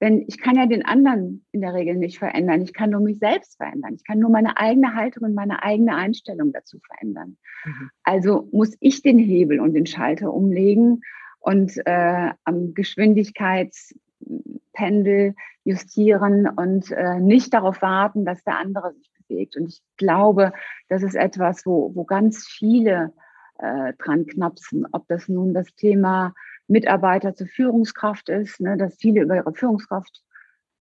Wenn 0.00 0.24
ich 0.28 0.38
kann 0.38 0.56
ja 0.56 0.66
den 0.66 0.84
anderen 0.84 1.44
in 1.52 1.60
der 1.60 1.74
Regel 1.74 1.94
nicht 1.96 2.18
verändern. 2.18 2.62
Ich 2.62 2.72
kann 2.72 2.90
nur 2.90 3.00
mich 3.00 3.18
selbst 3.18 3.56
verändern. 3.56 3.94
Ich 3.94 4.04
kann 4.04 4.20
nur 4.20 4.30
meine 4.30 4.56
eigene 4.56 4.94
Haltung 4.94 5.24
und 5.24 5.34
meine 5.34 5.60
eigene 5.62 5.94
Einstellung 5.96 6.52
dazu 6.52 6.78
verändern. 6.86 7.36
Mhm. 7.64 7.90
Also 8.04 8.48
muss 8.52 8.76
ich 8.80 9.02
den 9.02 9.18
Hebel 9.18 9.58
und 9.60 9.74
den 9.74 9.86
Schalter 9.86 10.32
umlegen 10.32 11.00
und 11.40 11.76
äh, 11.84 12.30
am 12.44 12.74
Geschwindigkeitspendel 12.74 15.34
justieren 15.64 16.48
und 16.48 16.92
äh, 16.92 17.18
nicht 17.20 17.52
darauf 17.52 17.82
warten, 17.82 18.24
dass 18.24 18.44
der 18.44 18.58
andere 18.58 18.94
sich 18.94 19.10
bewegt. 19.26 19.56
Und 19.56 19.68
ich 19.68 19.82
glaube, 19.96 20.52
das 20.88 21.02
ist 21.02 21.16
etwas, 21.16 21.66
wo, 21.66 21.92
wo 21.94 22.04
ganz 22.04 22.46
viele 22.46 23.12
äh, 23.58 23.94
dran 23.98 24.26
knapsen, 24.26 24.86
ob 24.92 25.08
das 25.08 25.28
nun 25.28 25.54
das 25.54 25.74
Thema 25.74 26.34
Mitarbeiter 26.68 27.34
zur 27.34 27.46
Führungskraft 27.46 28.28
ist, 28.28 28.60
ne, 28.60 28.76
dass 28.76 28.96
viele 28.96 29.22
über 29.22 29.36
ihre 29.36 29.52
Führungskraft 29.54 30.22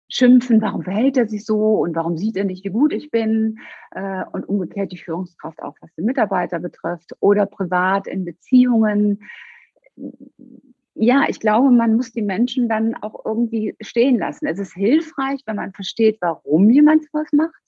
schimpfen, 0.08 0.60
warum 0.60 0.82
verhält 0.82 1.16
er 1.16 1.28
sich 1.28 1.44
so 1.44 1.76
und 1.76 1.94
warum 1.94 2.16
sieht 2.18 2.36
er 2.36 2.44
nicht, 2.44 2.64
wie 2.64 2.70
gut 2.70 2.92
ich 2.92 3.10
bin 3.10 3.60
äh, 3.92 4.24
und 4.32 4.48
umgekehrt 4.48 4.92
die 4.92 4.98
Führungskraft 4.98 5.62
auch, 5.62 5.76
was 5.80 5.94
den 5.94 6.04
Mitarbeiter 6.04 6.58
betrifft 6.58 7.12
oder 7.20 7.46
privat 7.46 8.08
in 8.08 8.24
Beziehungen. 8.24 9.22
Ja, 10.94 11.26
ich 11.28 11.38
glaube, 11.38 11.70
man 11.70 11.94
muss 11.94 12.10
die 12.10 12.22
Menschen 12.22 12.68
dann 12.68 12.96
auch 12.96 13.24
irgendwie 13.24 13.76
stehen 13.80 14.18
lassen. 14.18 14.46
Es 14.46 14.58
ist 14.58 14.74
hilfreich, 14.74 15.42
wenn 15.46 15.56
man 15.56 15.72
versteht, 15.72 16.18
warum 16.20 16.68
jemand 16.70 17.06
was 17.12 17.32
macht. 17.32 17.62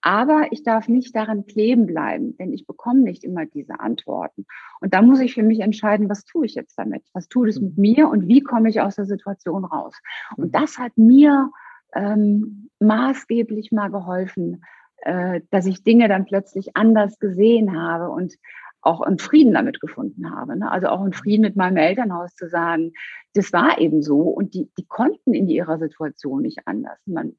Aber 0.00 0.46
ich 0.50 0.62
darf 0.62 0.88
nicht 0.88 1.14
daran 1.16 1.46
kleben 1.46 1.86
bleiben, 1.86 2.36
denn 2.36 2.52
ich 2.52 2.66
bekomme 2.66 3.00
nicht 3.00 3.24
immer 3.24 3.46
diese 3.46 3.80
Antworten. 3.80 4.46
Und 4.80 4.94
da 4.94 5.02
muss 5.02 5.20
ich 5.20 5.34
für 5.34 5.42
mich 5.42 5.60
entscheiden, 5.60 6.08
was 6.08 6.24
tue 6.24 6.46
ich 6.46 6.54
jetzt 6.54 6.78
damit? 6.78 7.02
Was 7.14 7.28
tut 7.28 7.48
es 7.48 7.60
mit 7.60 7.76
mir 7.78 8.08
und 8.08 8.28
wie 8.28 8.40
komme 8.40 8.68
ich 8.68 8.80
aus 8.80 8.96
der 8.96 9.06
Situation 9.06 9.64
raus? 9.64 9.94
Und 10.36 10.46
mhm. 10.46 10.52
das 10.52 10.78
hat 10.78 10.96
mir 10.96 11.50
ähm, 11.94 12.70
maßgeblich 12.78 13.72
mal 13.72 13.88
geholfen, 13.88 14.62
äh, 14.98 15.40
dass 15.50 15.66
ich 15.66 15.82
Dinge 15.82 16.08
dann 16.08 16.26
plötzlich 16.26 16.76
anders 16.76 17.18
gesehen 17.18 17.80
habe 17.80 18.10
und 18.10 18.34
auch 18.80 19.00
einen 19.00 19.18
Frieden 19.18 19.54
damit 19.54 19.80
gefunden 19.80 20.30
habe. 20.30 20.56
Ne? 20.56 20.70
Also 20.70 20.88
auch 20.88 21.00
einen 21.00 21.12
Frieden 21.12 21.42
mit 21.42 21.56
meinem 21.56 21.76
Elternhaus 21.76 22.34
zu 22.34 22.48
sagen, 22.48 22.92
das 23.34 23.52
war 23.52 23.78
eben 23.78 24.02
so 24.02 24.20
und 24.20 24.54
die, 24.54 24.70
die 24.78 24.86
konnten 24.86 25.34
in 25.34 25.48
ihrer 25.48 25.78
Situation 25.78 26.42
nicht 26.42 26.60
anders. 26.66 26.98
Man 27.06 27.36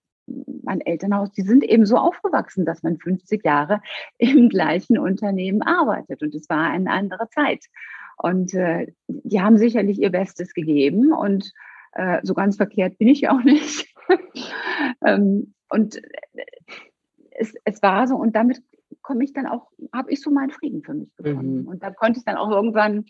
mein 0.64 0.82
Elternhaus, 0.82 1.32
die 1.32 1.42
sind 1.42 1.64
eben 1.64 1.86
so 1.86 1.98
aufgewachsen, 1.98 2.66
dass 2.66 2.84
man 2.84 2.98
50 2.98 3.44
Jahre 3.44 3.82
im 4.18 4.50
gleichen 4.50 4.98
Unternehmen 4.98 5.62
arbeitet. 5.62 6.22
Und 6.22 6.36
es 6.36 6.50
war 6.50 6.70
eine 6.70 6.92
andere 6.92 7.30
Zeit. 7.30 7.66
Und 8.18 8.54
äh, 8.54 8.88
die 9.08 9.42
haben 9.42 9.58
sicherlich 9.58 10.02
ihr 10.02 10.12
Bestes 10.12 10.54
gegeben. 10.54 11.14
Und 11.14 11.52
äh, 11.94 12.20
so 12.24 12.34
ganz 12.34 12.58
verkehrt 12.58 12.98
bin 12.98 13.08
ich 13.08 13.30
auch 13.30 13.44
nicht. 13.44 13.94
ähm, 15.06 15.54
und 15.70 15.98
äh, 15.98 16.46
es, 17.32 17.54
es 17.64 17.82
war 17.82 18.08
so. 18.08 18.16
Und 18.16 18.36
damit 18.36 18.62
komme 19.02 19.24
ich 19.24 19.34
dann 19.34 19.48
auch, 19.48 19.72
habe 19.94 20.12
ich 20.12 20.22
so 20.22 20.32
meinen 20.32 20.52
Frieden 20.52 20.84
für 20.84 20.94
mich 20.94 21.16
gefunden. 21.16 21.62
Mhm. 21.62 21.68
Und 21.68 21.84
da 21.84 21.92
konnte 21.92 22.20
ich 22.20 22.26
dann 22.26 22.36
auch 22.36 22.52
irgendwann 22.52 23.06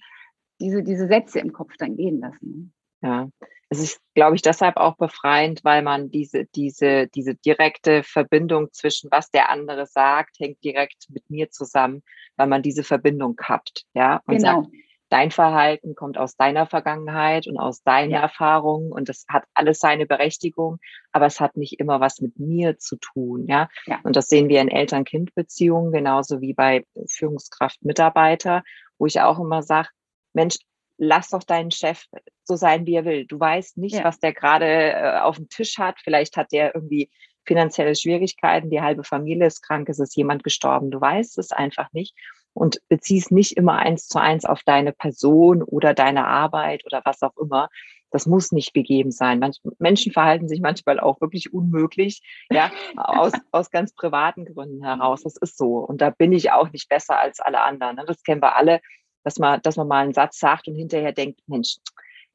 diese, 0.62 0.84
diese 0.84 1.08
Sätze 1.08 1.40
im 1.40 1.54
Kopf 1.54 1.74
dann 1.78 1.96
gehen 1.96 2.20
lassen. 2.20 2.74
Ja, 3.02 3.30
es 3.70 3.80
ist, 3.80 4.02
glaube 4.16 4.36
ich, 4.36 4.42
deshalb 4.42 4.78
auch 4.78 4.98
befreiend, 4.98 5.64
weil 5.64 5.84
man 5.84 6.10
diese, 6.10 6.46
diese, 6.56 7.08
diese 7.08 7.36
direkte 7.36 8.04
Verbindung 8.04 8.72
zwischen 8.72 9.12
was 9.12 9.30
der 9.30 9.50
andere 9.50 9.86
sagt, 9.86 10.40
hängt 10.40 10.64
direkt 10.64 11.06
mit 11.10 11.30
mir 11.30 11.52
zusammen, 11.52 12.02
weil 12.36 12.48
man 12.48 12.64
diese 12.64 12.84
Verbindung 12.84 13.36
kappt, 13.36 13.86
ja, 13.94 14.22
und 14.26 14.38
genau. 14.38 14.64
sagt, 14.64 14.74
dein 15.10 15.32
Verhalten 15.32 15.96
kommt 15.96 16.18
aus 16.18 16.36
deiner 16.36 16.66
Vergangenheit 16.66 17.48
und 17.48 17.58
aus 17.58 17.84
deinen 17.84 18.12
ja. 18.12 18.22
Erfahrungen 18.22 18.92
und 18.92 19.10
das 19.10 19.26
hat 19.28 19.44
alles 19.54 19.80
seine 19.80 20.06
Berechtigung, 20.06 20.80
aber 21.12 21.28
es 21.28 21.40
hat 21.40 21.58
nicht 21.58 21.80
immer 21.80 22.00
was 22.00 22.22
mit 22.22 22.40
mir 22.40 22.78
zu 22.80 22.96
tun, 22.98 23.46
ja. 23.48 23.70
ja. 23.86 24.00
Und 24.04 24.16
das 24.16 24.28
sehen 24.28 24.50
wir 24.50 24.62
in 24.62 24.70
Eltern-Kind-Beziehungen 24.70 25.92
genauso 25.92 26.42
wie 26.42 26.54
bei 26.54 26.86
Führungskraft-Mitarbeiter, 27.08 28.64
wo 28.98 29.06
ich 29.06 29.22
auch 29.22 29.40
immer 29.40 29.62
sage, 29.62 29.90
Mensch, 30.34 30.58
lass 31.00 31.30
doch 31.30 31.44
deinen 31.44 31.72
Chef 31.72 32.06
so 32.44 32.56
sein, 32.56 32.86
wie 32.86 32.96
er 32.96 33.06
will. 33.06 33.26
Du 33.26 33.40
weißt 33.40 33.78
nicht, 33.78 33.96
ja. 33.96 34.04
was 34.04 34.20
der 34.20 34.34
gerade 34.34 34.66
äh, 34.66 35.20
auf 35.20 35.38
dem 35.38 35.50
Tisch 35.50 35.80
hat. 35.80 36.00
Vielleicht 36.04 36.38
hat 36.38 36.52
der 36.52 36.76
irgendwie 36.76 37.10
finanzielle 37.46 37.96
Schwierigkeiten, 37.96 38.70
die 38.70 38.82
halbe 38.82 39.04
Familie 39.04 39.48
ist 39.48 39.62
krank, 39.62 39.90
es 39.90 40.00
ist 40.00 40.16
jemand 40.16 40.44
gestorben. 40.44 40.92
Du 40.92 41.02
weißt 41.02 41.40
es 41.40 41.52
einfach 41.52 41.92
nicht 41.94 42.16
und 42.54 42.80
beziehst 42.90 43.32
nicht 43.32 43.58
immer 43.58 43.78
eins 43.78 44.08
zu 44.08 44.20
eins 44.20 44.46
auf 44.46 44.62
deine 44.64 44.92
Person 44.92 45.64
oder 45.64 45.94
deine 45.94 46.28
Arbeit 46.28 46.86
oder 46.86 47.02
was 47.06 47.24
auch 47.24 47.36
immer. 47.38 47.70
Das 48.12 48.26
muss 48.26 48.52
nicht 48.52 48.74
gegeben 48.74 49.12
sein. 49.12 49.40
Manch, 49.40 49.60
Menschen 49.78 50.12
verhalten 50.12 50.48
sich 50.48 50.62
manchmal 50.62 51.00
auch 51.00 51.22
wirklich 51.22 51.54
unmöglich, 51.54 52.22
ja, 52.50 52.72
aus, 52.98 53.32
aus 53.52 53.70
ganz 53.70 53.94
privaten 53.94 54.46
Gründen 54.46 54.84
heraus. 54.84 55.24
Das 55.24 55.38
ist 55.38 55.58
so. 55.58 55.78
Und 55.78 56.02
da 56.02 56.10
bin 56.10 56.34
ich 56.34 56.52
auch 56.52 56.72
nicht 56.72 56.90
besser 56.90 57.20
als 57.20 57.40
alle 57.40 57.62
anderen. 57.62 57.96
Ne? 57.98 58.06
Das 58.06 58.24
kennen 58.24 58.42
wir 58.42 58.56
alle 58.56 58.82
dass 59.24 59.38
man, 59.38 59.62
dass 59.62 59.76
man 59.76 59.88
mal 59.88 60.04
einen 60.04 60.14
Satz 60.14 60.40
sagt 60.40 60.68
und 60.68 60.76
hinterher 60.76 61.12
denkt, 61.12 61.42
Mensch, 61.48 61.78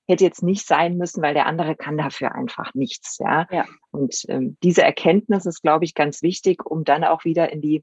hätte 0.07 0.25
jetzt 0.25 0.43
nicht 0.43 0.67
sein 0.67 0.97
müssen, 0.97 1.23
weil 1.23 1.35
der 1.35 1.47
andere 1.47 1.77
kann 1.77 1.97
dafür 1.97 2.35
einfach 2.35 2.75
nichts. 2.75 3.19
Ja. 3.19 3.47
ja. 3.51 3.65
Und 3.91 4.25
ähm, 4.29 4.57
diese 4.63 4.83
Erkenntnis 4.83 5.47
ist, 5.47 5.63
glaube 5.63 5.85
ich, 5.85 5.95
ganz 5.95 6.23
wichtig, 6.23 6.65
um 6.67 6.85
dann 6.85 7.05
auch 7.05 7.25
wieder 7.25 7.51
in 7.51 7.61
die 7.61 7.83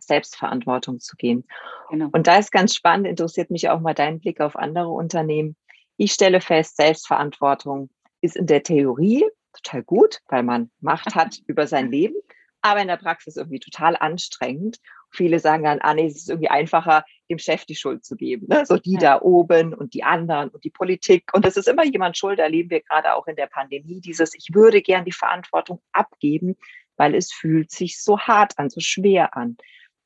Selbstverantwortung 0.00 1.00
zu 1.00 1.16
gehen. 1.16 1.46
Genau. 1.90 2.08
Und 2.12 2.26
da 2.26 2.38
ist 2.38 2.52
ganz 2.52 2.74
spannend, 2.74 3.06
interessiert 3.06 3.50
mich 3.50 3.68
auch 3.68 3.80
mal 3.80 3.94
dein 3.94 4.20
Blick 4.20 4.40
auf 4.40 4.56
andere 4.56 4.88
Unternehmen. 4.88 5.56
Ich 5.96 6.12
stelle 6.12 6.40
fest, 6.40 6.76
Selbstverantwortung 6.76 7.90
ist 8.20 8.36
in 8.36 8.46
der 8.46 8.62
Theorie 8.62 9.24
total 9.52 9.82
gut, 9.82 10.20
weil 10.28 10.42
man 10.42 10.70
Macht 10.80 11.14
hat 11.14 11.38
über 11.46 11.66
sein 11.66 11.90
Leben, 11.90 12.16
aber 12.62 12.80
in 12.80 12.88
der 12.88 12.96
Praxis 12.96 13.36
irgendwie 13.36 13.60
total 13.60 13.96
anstrengend. 13.96 14.78
Viele 15.10 15.38
sagen 15.38 15.64
dann, 15.64 15.80
ah 15.80 15.94
nee, 15.94 16.06
es 16.06 16.16
ist 16.16 16.30
irgendwie 16.30 16.50
einfacher, 16.50 17.04
dem 17.28 17.38
Chef 17.38 17.64
die 17.64 17.74
Schuld 17.74 18.04
zu 18.04 18.16
geben. 18.16 18.46
Ne? 18.48 18.64
So 18.66 18.76
die 18.76 18.94
ja. 18.94 19.00
da 19.00 19.20
oben 19.20 19.74
und 19.74 19.94
die 19.94 20.04
anderen 20.04 20.48
und 20.50 20.64
die 20.64 20.70
Politik. 20.70 21.32
Und 21.32 21.44
es 21.44 21.56
ist 21.56 21.68
immer 21.68 21.84
jemand 21.84 22.16
schuld, 22.16 22.38
erleben 22.38 22.70
wir 22.70 22.80
gerade 22.80 23.14
auch 23.14 23.26
in 23.26 23.36
der 23.36 23.46
Pandemie, 23.46 24.00
dieses, 24.00 24.34
ich 24.34 24.48
würde 24.52 24.82
gern 24.82 25.04
die 25.04 25.12
Verantwortung 25.12 25.80
abgeben, 25.92 26.56
weil 26.96 27.14
es 27.14 27.32
fühlt 27.32 27.70
sich 27.70 28.02
so 28.02 28.18
hart 28.18 28.58
an, 28.58 28.70
so 28.70 28.80
schwer 28.80 29.36
an. 29.36 29.56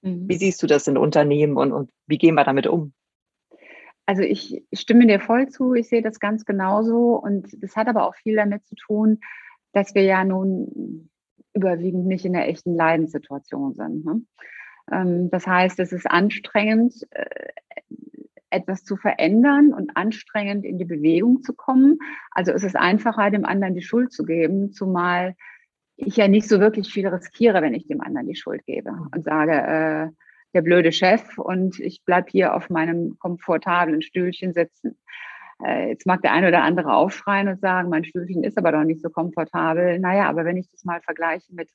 Mhm. 0.03 0.29
Wie 0.29 0.37
siehst 0.37 0.62
du 0.62 0.67
das 0.67 0.87
in 0.89 0.97
Unternehmen 0.97 1.57
und, 1.57 1.73
und 1.73 1.91
wie 2.07 2.19
gehen 2.19 2.35
wir 2.35 2.45
damit 2.45 2.67
um? 2.67 2.93
Also 4.07 4.23
ich 4.23 4.65
stimme 4.73 5.07
dir 5.07 5.21
voll 5.21 5.49
zu, 5.49 5.75
ich 5.75 5.89
sehe 5.89 6.03
das 6.03 6.19
ganz 6.19 6.45
genauso 6.45 7.15
und 7.15 7.47
das 7.62 7.77
hat 7.77 7.87
aber 7.87 8.09
auch 8.09 8.17
viel 8.17 8.35
damit 8.35 8.67
zu 8.67 8.75
tun, 8.75 9.21
dass 9.73 9.95
wir 9.95 10.03
ja 10.03 10.25
nun 10.25 11.11
überwiegend 11.55 12.07
nicht 12.07 12.25
in 12.25 12.33
der 12.33 12.49
echten 12.49 12.75
Leidenssituation 12.75 13.75
sind. 13.75 14.05
Ne? 14.05 14.23
Ähm, 14.91 15.31
das 15.31 15.47
heißt, 15.47 15.79
es 15.81 15.93
ist 15.93 16.11
anstrengend, 16.11 17.07
äh, 17.11 17.25
etwas 18.51 18.85
zu 18.85 18.97
verändern 18.97 19.73
und 19.73 19.97
anstrengend 19.97 20.65
in 20.65 20.79
die 20.79 20.85
Bewegung 20.85 21.43
zu 21.43 21.55
kommen. 21.55 21.99
Also 22.33 22.53
es 22.53 22.65
ist 22.65 22.77
einfacher, 22.77 23.31
dem 23.31 23.45
anderen 23.45 23.75
die 23.75 23.83
Schuld 23.83 24.13
zu 24.13 24.25
geben, 24.25 24.73
zumal 24.73 25.37
ich 25.97 26.17
ja 26.17 26.29
nicht 26.29 26.49
so 26.49 26.61
wirklich 26.61 26.93
viel 26.93 27.07
riskiere, 27.07 27.63
wenn 27.63 27.75
ich 27.75 27.87
dem 27.87 28.01
anderen 28.01 28.27
die 28.27 28.35
Schuld 28.35 28.65
gebe 28.67 28.91
und 29.15 29.25
sage, 29.25 29.53
äh, 29.53 30.09
der 30.53 30.63
blöde 30.63 30.91
Chef 30.91 31.39
und 31.39 31.79
ich 31.79 32.03
bleib 32.05 32.31
hier 32.31 32.55
auf 32.55 32.71
meinem 32.71 33.19
komfortablen 33.19 34.03
Stühlchen 34.03 34.53
sitzen. 34.53 34.99
Äh, 35.65 35.91
jetzt 35.91 36.07
mag 36.07 36.23
der 36.23 36.33
eine 36.33 36.49
oder 36.49 36.63
andere 36.63 36.95
aufschreien 36.95 37.49
und 37.49 37.61
sagen, 37.61 37.89
mein 37.89 38.05
Stühlchen 38.05 38.43
ist 38.43 38.59
aber 38.59 38.73
doch 38.73 38.85
nicht 38.85 39.03
so 39.03 39.11
komfortabel. 39.11 39.99
Naja, 40.01 40.29
aber 40.29 40.45
wenn 40.45 40.57
ich 40.57 40.69
das 40.71 40.85
mal 40.85 41.01
vergleiche 41.03 41.55
mit 41.55 41.69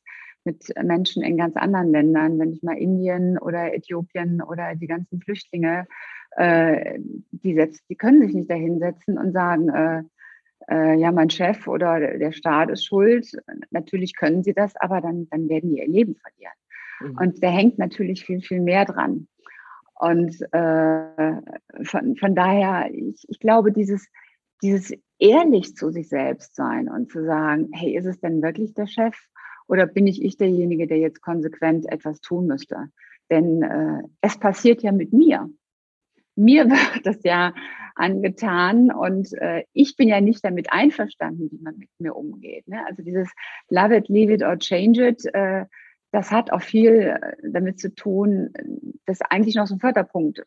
mit 0.45 0.71
Menschen 0.83 1.23
in 1.23 1.37
ganz 1.37 1.55
anderen 1.55 1.91
Ländern, 1.91 2.39
wenn 2.39 2.53
ich 2.53 2.63
mal 2.63 2.77
Indien 2.77 3.37
oder 3.37 3.73
Äthiopien 3.73 4.41
oder 4.41 4.75
die 4.75 4.87
ganzen 4.87 5.19
Flüchtlinge, 5.19 5.87
äh, 6.37 6.99
die, 7.31 7.55
setzt, 7.55 7.83
die 7.89 7.95
können 7.95 8.21
sich 8.21 8.33
nicht 8.33 8.49
dahinsetzen 8.49 9.17
und 9.17 9.33
sagen, 9.33 9.69
äh, 9.69 10.03
äh, 10.69 10.95
ja, 10.95 11.11
mein 11.11 11.29
Chef 11.29 11.67
oder 11.67 12.17
der 12.17 12.31
Staat 12.31 12.69
ist 12.69 12.85
schuld. 12.85 13.31
Natürlich 13.71 14.15
können 14.15 14.43
sie 14.43 14.53
das, 14.53 14.75
aber 14.77 15.01
dann, 15.01 15.27
dann 15.29 15.49
werden 15.49 15.71
die 15.71 15.79
ihr 15.79 15.87
Leben 15.87 16.15
verlieren. 16.15 16.53
Mhm. 17.01 17.17
Und 17.17 17.43
da 17.43 17.49
hängt 17.49 17.77
natürlich 17.77 18.25
viel, 18.25 18.41
viel 18.41 18.61
mehr 18.61 18.85
dran. 18.85 19.27
Und 19.97 20.35
äh, 20.51 21.41
von, 21.83 22.15
von 22.17 22.35
daher, 22.35 22.89
ich, 22.93 23.23
ich 23.27 23.39
glaube, 23.39 23.71
dieses, 23.71 24.09
dieses 24.61 24.93
ehrlich 25.19 25.75
zu 25.75 25.91
sich 25.91 26.09
selbst 26.09 26.55
sein 26.55 26.89
und 26.89 27.11
zu 27.11 27.23
sagen, 27.23 27.69
hey, 27.73 27.95
ist 27.95 28.05
es 28.05 28.19
denn 28.19 28.41
wirklich 28.41 28.73
der 28.73 28.87
Chef? 28.87 29.15
Oder 29.67 29.87
bin 29.87 30.07
ich 30.07 30.23
ich 30.23 30.37
derjenige, 30.37 30.87
der 30.87 30.97
jetzt 30.97 31.21
konsequent 31.21 31.91
etwas 31.91 32.21
tun 32.21 32.47
müsste? 32.47 32.89
Denn 33.29 33.63
äh, 33.63 34.03
es 34.21 34.37
passiert 34.37 34.83
ja 34.83 34.91
mit 34.91 35.13
mir. 35.13 35.49
Mir 36.35 36.65
wird 36.69 37.05
das 37.05 37.23
ja 37.23 37.53
angetan 37.95 38.91
und 38.91 39.33
äh, 39.33 39.63
ich 39.71 39.95
bin 39.95 40.09
ja 40.09 40.19
nicht 40.19 40.43
damit 40.43 40.71
einverstanden, 40.71 41.49
wie 41.51 41.61
man 41.61 41.77
mit 41.77 41.89
mir 41.97 42.15
umgeht. 42.15 42.67
Ne? 42.67 42.85
Also 42.85 43.01
dieses 43.03 43.29
Love 43.69 43.95
it, 43.95 44.09
leave 44.09 44.33
it 44.33 44.43
or 44.43 44.57
change 44.59 45.07
it, 45.07 45.25
äh, 45.33 45.65
das 46.11 46.31
hat 46.31 46.51
auch 46.51 46.61
viel 46.61 47.17
äh, 47.21 47.35
damit 47.43 47.79
zu 47.79 47.93
tun, 47.93 48.53
dass 49.05 49.21
eigentlich 49.21 49.55
noch 49.55 49.67
so 49.67 49.75
ein 49.75 49.79
Förderpunkt 49.79 50.43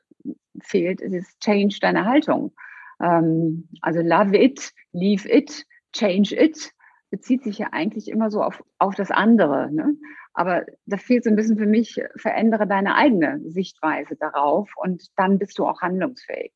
fehlt, 0.63 1.01
es 1.01 1.13
ist 1.13 1.41
Change 1.41 1.79
deine 1.81 2.05
Haltung. 2.05 2.53
Ähm, 3.03 3.69
also 3.81 4.01
love 4.01 4.37
it, 4.37 4.73
leave 4.93 5.29
it, 5.29 5.67
change 5.93 6.35
it 6.35 6.73
bezieht 7.11 7.43
sich 7.43 7.59
ja 7.59 7.69
eigentlich 7.73 8.09
immer 8.09 8.31
so 8.31 8.43
auf, 8.43 8.63
auf 8.79 8.95
das 8.95 9.11
andere. 9.11 9.71
Ne? 9.73 9.97
Aber 10.35 10.65
da 10.87 10.97
fehlt 10.97 11.25
so 11.25 11.31
ein 11.31 11.37
bisschen 11.37 11.59
für 11.59 11.67
mich, 11.67 12.01
verändere 12.17 12.67
deine 12.67 12.95
eigene 12.95 13.41
Sichtweise 13.51 14.17
darauf 14.17 14.71
und 14.77 15.07
dann 15.17 15.39
bist 15.39 15.59
du 15.59 15.67
auch 15.67 15.81
handlungsfähig. 15.81 16.53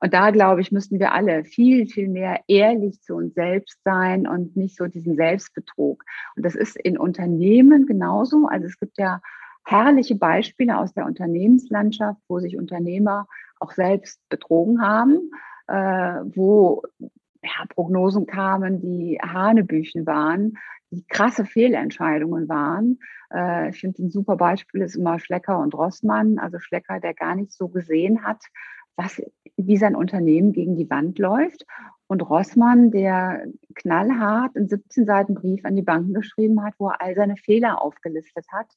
Und 0.00 0.12
da, 0.12 0.30
glaube 0.30 0.60
ich, 0.60 0.72
müssten 0.72 0.98
wir 0.98 1.12
alle 1.12 1.44
viel, 1.44 1.86
viel 1.86 2.08
mehr 2.08 2.40
ehrlich 2.48 3.00
zu 3.00 3.14
uns 3.14 3.34
selbst 3.34 3.78
sein 3.84 4.26
und 4.26 4.56
nicht 4.56 4.76
so 4.76 4.86
diesen 4.86 5.16
Selbstbetrug. 5.16 6.04
Und 6.36 6.44
das 6.44 6.54
ist 6.54 6.76
in 6.76 6.98
Unternehmen 6.98 7.86
genauso. 7.86 8.46
Also 8.46 8.66
es 8.66 8.78
gibt 8.78 8.98
ja 8.98 9.22
herrliche 9.64 10.16
Beispiele 10.16 10.76
aus 10.76 10.92
der 10.92 11.06
Unternehmenslandschaft, 11.06 12.20
wo 12.28 12.38
sich 12.38 12.58
Unternehmer 12.58 13.26
auch 13.60 13.72
selbst 13.72 14.20
betrogen 14.28 14.82
haben, 14.82 15.30
äh, 15.68 16.20
wo 16.34 16.82
ja, 17.44 17.66
Prognosen 17.68 18.26
kamen, 18.26 18.80
die 18.80 19.18
Hanebüchen 19.20 20.06
waren, 20.06 20.58
die 20.90 21.04
krasse 21.06 21.44
Fehlentscheidungen 21.44 22.48
waren. 22.48 22.98
Äh, 23.32 23.70
ich 23.70 23.80
finde, 23.80 24.04
ein 24.04 24.10
super 24.10 24.36
Beispiel 24.36 24.82
ist 24.82 24.96
immer 24.96 25.18
Schlecker 25.18 25.58
und 25.58 25.74
Rossmann. 25.74 26.38
Also 26.38 26.58
Schlecker, 26.58 27.00
der 27.00 27.14
gar 27.14 27.34
nicht 27.34 27.52
so 27.52 27.68
gesehen 27.68 28.24
hat, 28.24 28.42
was, 28.96 29.20
wie 29.56 29.76
sein 29.76 29.96
Unternehmen 29.96 30.52
gegen 30.52 30.76
die 30.76 30.88
Wand 30.88 31.18
läuft. 31.18 31.66
Und 32.06 32.22
Rossmann, 32.22 32.90
der 32.90 33.46
knallhart 33.74 34.56
einen 34.56 34.68
17 34.68 35.06
Seiten 35.06 35.34
Brief 35.34 35.64
an 35.64 35.76
die 35.76 35.82
Banken 35.82 36.14
geschrieben 36.14 36.62
hat, 36.62 36.74
wo 36.78 36.88
er 36.88 37.00
all 37.00 37.14
seine 37.14 37.36
Fehler 37.36 37.82
aufgelistet 37.82 38.46
hat 38.52 38.68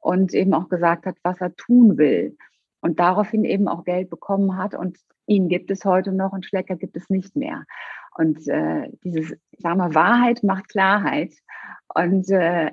und 0.00 0.34
eben 0.34 0.52
auch 0.54 0.68
gesagt 0.68 1.06
hat, 1.06 1.16
was 1.22 1.40
er 1.40 1.54
tun 1.54 1.96
will. 1.96 2.36
Und 2.80 2.98
daraufhin 2.98 3.44
eben 3.44 3.68
auch 3.68 3.84
Geld 3.84 4.10
bekommen 4.10 4.56
hat. 4.56 4.74
Und 4.74 4.98
ihn 5.26 5.48
gibt 5.48 5.70
es 5.70 5.84
heute 5.84 6.12
noch 6.12 6.32
und 6.32 6.44
Schlecker 6.44 6.74
gibt 6.74 6.96
es 6.96 7.08
nicht 7.10 7.36
mehr. 7.36 7.64
Und 8.14 8.46
äh, 8.48 8.90
dieses, 9.04 9.34
sagen 9.58 9.78
wir, 9.78 9.94
Wahrheit 9.94 10.42
macht 10.42 10.68
Klarheit. 10.68 11.34
Und 11.94 12.30
äh, 12.30 12.70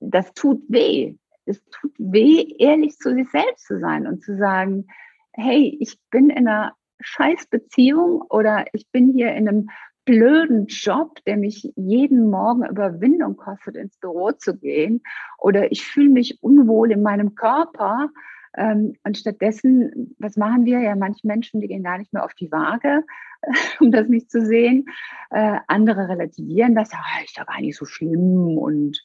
das 0.00 0.32
tut 0.34 0.62
weh. 0.68 1.16
Es 1.46 1.62
tut 1.70 1.92
weh, 1.98 2.54
ehrlich 2.58 2.96
zu 2.96 3.14
sich 3.14 3.30
selbst 3.30 3.66
zu 3.66 3.78
sein 3.78 4.06
und 4.06 4.22
zu 4.22 4.36
sagen, 4.36 4.86
hey, 5.32 5.76
ich 5.80 5.98
bin 6.10 6.30
in 6.30 6.48
einer 6.48 6.74
Scheißbeziehung 7.00 8.22
oder 8.22 8.64
ich 8.72 8.90
bin 8.90 9.12
hier 9.12 9.32
in 9.34 9.48
einem 9.48 9.68
blöden 10.04 10.66
Job, 10.66 11.18
der 11.26 11.36
mich 11.36 11.72
jeden 11.76 12.30
Morgen 12.30 12.66
Überwindung 12.66 13.36
kostet, 13.36 13.76
ins 13.76 13.96
Büro 13.98 14.32
zu 14.32 14.56
gehen. 14.56 15.02
Oder 15.38 15.72
ich 15.72 15.84
fühle 15.84 16.10
mich 16.10 16.42
unwohl 16.42 16.92
in 16.92 17.02
meinem 17.02 17.34
Körper. 17.34 18.10
Ähm, 18.56 18.94
und 19.04 19.18
stattdessen, 19.18 20.14
was 20.18 20.36
machen 20.36 20.64
wir? 20.64 20.80
Ja, 20.80 20.96
manche 20.96 21.26
Menschen, 21.26 21.60
die 21.60 21.68
gehen 21.68 21.82
gar 21.82 21.98
nicht 21.98 22.12
mehr 22.12 22.24
auf 22.24 22.34
die 22.34 22.50
Waage, 22.52 23.02
um 23.80 23.90
das 23.90 24.08
nicht 24.08 24.30
zu 24.30 24.44
sehen. 24.44 24.86
Äh, 25.30 25.58
andere 25.66 26.08
relativieren 26.08 26.74
das, 26.74 26.92
ja, 26.92 27.00
ist 27.24 27.36
ja 27.36 27.44
gar 27.44 27.60
nicht 27.60 27.76
so 27.76 27.84
schlimm 27.84 28.58
und 28.58 29.02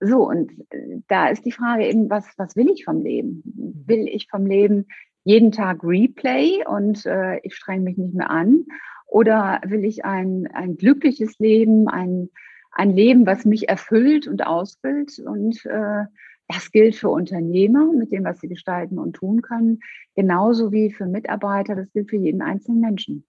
so, 0.00 0.28
und 0.28 0.52
äh, 0.70 1.00
da 1.08 1.28
ist 1.28 1.44
die 1.44 1.52
Frage 1.52 1.86
eben, 1.86 2.10
was, 2.10 2.26
was 2.36 2.56
will 2.56 2.68
ich 2.68 2.84
vom 2.84 3.02
Leben? 3.02 3.42
Will 3.86 4.08
ich 4.08 4.28
vom 4.28 4.46
Leben 4.46 4.86
jeden 5.24 5.52
Tag 5.52 5.82
Replay 5.82 6.64
und 6.66 7.06
äh, 7.06 7.38
ich 7.42 7.54
strenge 7.54 7.82
mich 7.82 7.96
nicht 7.96 8.14
mehr 8.14 8.30
an? 8.30 8.66
Oder 9.06 9.60
will 9.64 9.84
ich 9.84 10.04
ein, 10.04 10.48
ein 10.52 10.76
glückliches 10.76 11.38
Leben, 11.38 11.88
ein, 11.88 12.30
ein 12.72 12.90
Leben, 12.90 13.26
was 13.26 13.44
mich 13.44 13.68
erfüllt 13.68 14.28
und 14.28 14.46
ausfüllt? 14.46 15.18
Und 15.18 15.64
äh, 15.66 16.04
das 16.48 16.70
gilt 16.70 16.94
für 16.94 17.08
Unternehmer 17.08 17.92
mit 17.92 18.12
dem, 18.12 18.24
was 18.24 18.40
sie 18.40 18.48
gestalten 18.48 18.98
und 18.98 19.14
tun 19.14 19.42
können, 19.42 19.80
genauso 20.14 20.72
wie 20.72 20.92
für 20.92 21.06
Mitarbeiter. 21.06 21.74
Das 21.74 21.90
gilt 21.92 22.10
für 22.10 22.16
jeden 22.16 22.42
einzelnen 22.42 22.80
Menschen. 22.80 23.26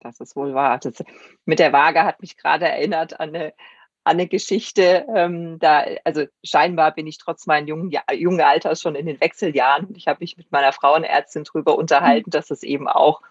Das 0.00 0.18
ist 0.18 0.34
wohl 0.34 0.52
wahr. 0.52 0.78
Das, 0.78 1.02
mit 1.44 1.60
der 1.60 1.72
Waage 1.72 2.02
hat 2.02 2.20
mich 2.20 2.36
gerade 2.36 2.66
erinnert 2.66 3.20
an 3.20 3.28
eine, 3.28 3.54
an 4.02 4.16
eine 4.16 4.26
Geschichte. 4.26 5.06
Ähm, 5.14 5.58
da, 5.60 5.84
also 6.04 6.24
scheinbar 6.42 6.92
bin 6.92 7.06
ich 7.06 7.18
trotz 7.18 7.46
meines 7.46 7.68
jungen, 7.68 7.92
jungen 8.12 8.40
Alters 8.40 8.80
schon 8.80 8.96
in 8.96 9.06
den 9.06 9.20
Wechseljahren 9.20 9.86
und 9.86 9.96
ich 9.96 10.08
habe 10.08 10.18
mich 10.20 10.36
mit 10.36 10.50
meiner 10.50 10.72
Frauenärztin 10.72 11.44
darüber 11.44 11.78
unterhalten, 11.78 12.30
mhm. 12.30 12.32
dass 12.32 12.50
es 12.50 12.64
eben 12.64 12.88
auch 12.88 13.22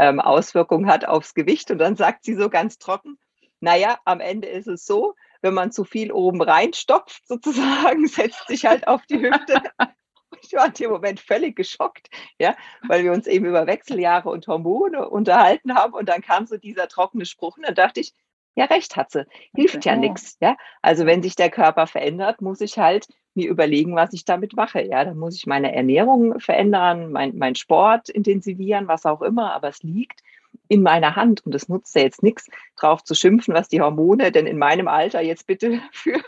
ähm, 0.00 0.18
Auswirkungen 0.18 0.88
hat 0.88 1.06
aufs 1.06 1.34
Gewicht. 1.34 1.70
Und 1.70 1.78
dann 1.78 1.94
sagt 1.94 2.24
sie 2.24 2.34
so 2.34 2.48
ganz 2.50 2.78
trocken, 2.78 3.18
naja, 3.60 3.98
am 4.04 4.20
Ende 4.20 4.48
ist 4.48 4.66
es 4.66 4.84
so, 4.86 5.14
wenn 5.42 5.54
man 5.54 5.72
zu 5.72 5.84
viel 5.84 6.12
oben 6.12 6.42
reinstopft, 6.42 7.26
sozusagen, 7.26 8.06
setzt 8.08 8.46
sich 8.48 8.66
halt 8.66 8.86
auf 8.86 9.04
die 9.06 9.20
Hüfte. 9.20 9.62
Ich 10.42 10.52
war 10.52 10.66
in 10.66 10.72
dem 10.74 10.90
Moment 10.90 11.20
völlig 11.20 11.56
geschockt, 11.56 12.08
ja, 12.38 12.56
weil 12.86 13.02
wir 13.02 13.12
uns 13.12 13.26
eben 13.26 13.46
über 13.46 13.66
Wechseljahre 13.66 14.30
und 14.30 14.46
Hormone 14.46 15.08
unterhalten 15.08 15.74
haben. 15.74 15.94
Und 15.94 16.08
dann 16.08 16.20
kam 16.20 16.46
so 16.46 16.56
dieser 16.56 16.88
trockene 16.88 17.26
Spruch. 17.26 17.56
Und 17.56 17.66
dann 17.66 17.74
dachte 17.74 18.00
ich, 18.00 18.12
ja, 18.54 18.64
recht 18.64 18.96
hat 18.96 19.10
sie. 19.10 19.24
Hilft 19.54 19.84
ja 19.84 19.96
nichts. 19.96 20.36
Ja? 20.40 20.56
Also 20.82 21.06
wenn 21.06 21.22
sich 21.22 21.36
der 21.36 21.50
Körper 21.50 21.86
verändert, 21.86 22.42
muss 22.42 22.60
ich 22.60 22.76
halt 22.76 23.06
mir 23.34 23.48
überlegen, 23.48 23.94
was 23.94 24.12
ich 24.12 24.24
damit 24.24 24.54
mache. 24.54 24.82
Ja, 24.82 25.04
dann 25.04 25.16
muss 25.16 25.36
ich 25.36 25.46
meine 25.46 25.72
Ernährung 25.72 26.40
verändern, 26.40 27.12
mein, 27.12 27.38
mein 27.38 27.54
Sport 27.54 28.08
intensivieren, 28.08 28.88
was 28.88 29.06
auch 29.06 29.22
immer, 29.22 29.54
aber 29.54 29.68
es 29.68 29.82
liegt 29.82 30.22
in 30.68 30.82
meiner 30.82 31.16
Hand 31.16 31.44
und 31.46 31.54
es 31.54 31.68
nutzt 31.68 31.94
ja 31.94 32.02
jetzt 32.02 32.22
nichts, 32.22 32.48
drauf 32.76 33.02
zu 33.02 33.14
schimpfen, 33.14 33.54
was 33.54 33.68
die 33.68 33.80
Hormone 33.80 34.30
denn 34.30 34.46
in 34.46 34.58
meinem 34.58 34.88
Alter 34.88 35.20
jetzt 35.22 35.46
bitte 35.46 35.80
für, 35.92 36.20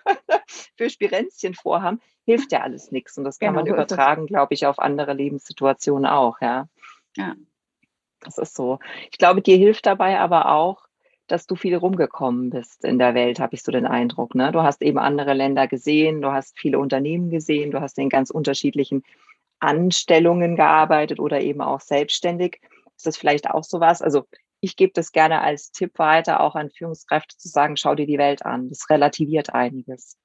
für 0.76 0.90
Spirenzchen 0.90 1.54
vorhaben, 1.54 2.00
hilft 2.24 2.52
ja 2.52 2.60
alles 2.60 2.90
nichts. 2.90 3.18
Und 3.18 3.24
das 3.24 3.38
kann 3.38 3.54
genau, 3.54 3.64
man 3.64 3.72
übertragen, 3.72 4.26
glaube 4.26 4.54
ich, 4.54 4.66
auf 4.66 4.78
andere 4.78 5.12
Lebenssituationen 5.12 6.06
auch, 6.06 6.40
ja. 6.40 6.68
Ja. 7.16 7.34
Das 8.20 8.38
ist 8.38 8.54
so. 8.54 8.78
Ich 9.10 9.18
glaube, 9.18 9.40
dir 9.40 9.56
hilft 9.56 9.86
dabei 9.86 10.18
aber 10.18 10.52
auch, 10.52 10.86
dass 11.26 11.46
du 11.46 11.54
viel 11.54 11.76
rumgekommen 11.76 12.50
bist 12.50 12.84
in 12.84 12.98
der 12.98 13.14
Welt, 13.14 13.40
habe 13.40 13.54
ich 13.54 13.62
so 13.62 13.72
den 13.72 13.86
Eindruck. 13.86 14.34
Ne? 14.34 14.52
Du 14.52 14.62
hast 14.62 14.82
eben 14.82 14.98
andere 14.98 15.32
Länder 15.32 15.68
gesehen, 15.68 16.20
du 16.22 16.32
hast 16.32 16.58
viele 16.58 16.78
Unternehmen 16.78 17.30
gesehen, 17.30 17.70
du 17.70 17.80
hast 17.80 17.98
in 17.98 18.08
ganz 18.08 18.30
unterschiedlichen 18.30 19.04
Anstellungen 19.60 20.56
gearbeitet 20.56 21.20
oder 21.20 21.40
eben 21.40 21.60
auch 21.60 21.80
selbstständig. 21.80 22.60
Ist 23.00 23.06
das 23.06 23.16
vielleicht 23.16 23.48
auch 23.48 23.64
sowas? 23.64 24.02
Also 24.02 24.26
ich 24.60 24.76
gebe 24.76 24.92
das 24.94 25.10
gerne 25.10 25.40
als 25.40 25.72
Tipp 25.72 25.98
weiter, 25.98 26.40
auch 26.40 26.54
an 26.54 26.68
Führungskräfte 26.68 27.34
zu 27.38 27.48
sagen, 27.48 27.78
schau 27.78 27.94
dir 27.94 28.06
die 28.06 28.18
Welt 28.18 28.44
an. 28.44 28.68
Das 28.68 28.90
relativiert 28.90 29.54
einiges. 29.54 30.18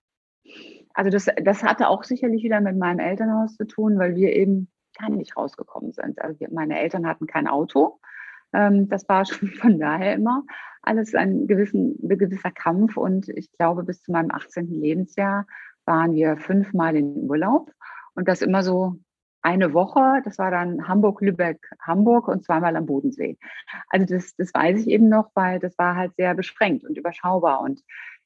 Also 0.93 1.09
das, 1.09 1.27
das 1.41 1.63
hatte 1.63 1.87
auch 1.87 2.03
sicherlich 2.03 2.43
wieder 2.43 2.59
mit 2.59 2.75
meinem 2.77 2.99
Elternhaus 2.99 3.55
zu 3.55 3.65
tun, 3.65 3.97
weil 3.97 4.17
wir 4.17 4.33
eben 4.33 4.69
gar 4.99 5.09
nicht 5.09 5.37
rausgekommen 5.37 5.93
sind. 5.93 6.21
Also 6.21 6.45
meine 6.51 6.77
Eltern 6.77 7.07
hatten 7.07 7.27
kein 7.27 7.47
Auto. 7.47 8.01
Ähm, 8.51 8.89
das 8.89 9.07
war 9.07 9.23
schon 9.23 9.47
von 9.61 9.79
daher 9.79 10.13
immer 10.13 10.43
alles 10.81 11.15
ein, 11.15 11.47
gewissen, 11.47 11.97
ein 12.03 12.17
gewisser 12.17 12.51
Kampf. 12.51 12.97
Und 12.97 13.29
ich 13.29 13.53
glaube, 13.53 13.83
bis 13.83 14.01
zu 14.01 14.11
meinem 14.11 14.31
18. 14.31 14.67
Lebensjahr 14.67 15.47
waren 15.85 16.13
wir 16.13 16.35
fünfmal 16.35 16.97
in 16.97 17.29
Urlaub. 17.29 17.71
Und 18.15 18.27
das 18.27 18.41
immer 18.41 18.63
so 18.63 18.99
eine 19.45 19.73
Woche. 19.73 20.21
Das 20.25 20.39
war 20.39 20.49
dann 20.49 20.87
Hamburg, 20.87 21.21
Lübeck, 21.21 21.69
Hamburg 21.79 22.27
und 22.27 22.43
zweimal 22.43 22.75
am 22.75 22.87
Bodensee. 22.87 23.37
Also 23.89 24.07
das, 24.07 24.35
das 24.35 24.53
weiß 24.53 24.81
ich 24.81 24.87
eben 24.87 25.07
noch, 25.07 25.29
weil 25.35 25.59
das 25.59 25.77
war 25.77 25.95
halt 25.95 26.15
sehr 26.15 26.33
beschränkt 26.33 26.83
und 26.83 26.97
überschaubar. 26.97 27.61
Und 27.61 27.81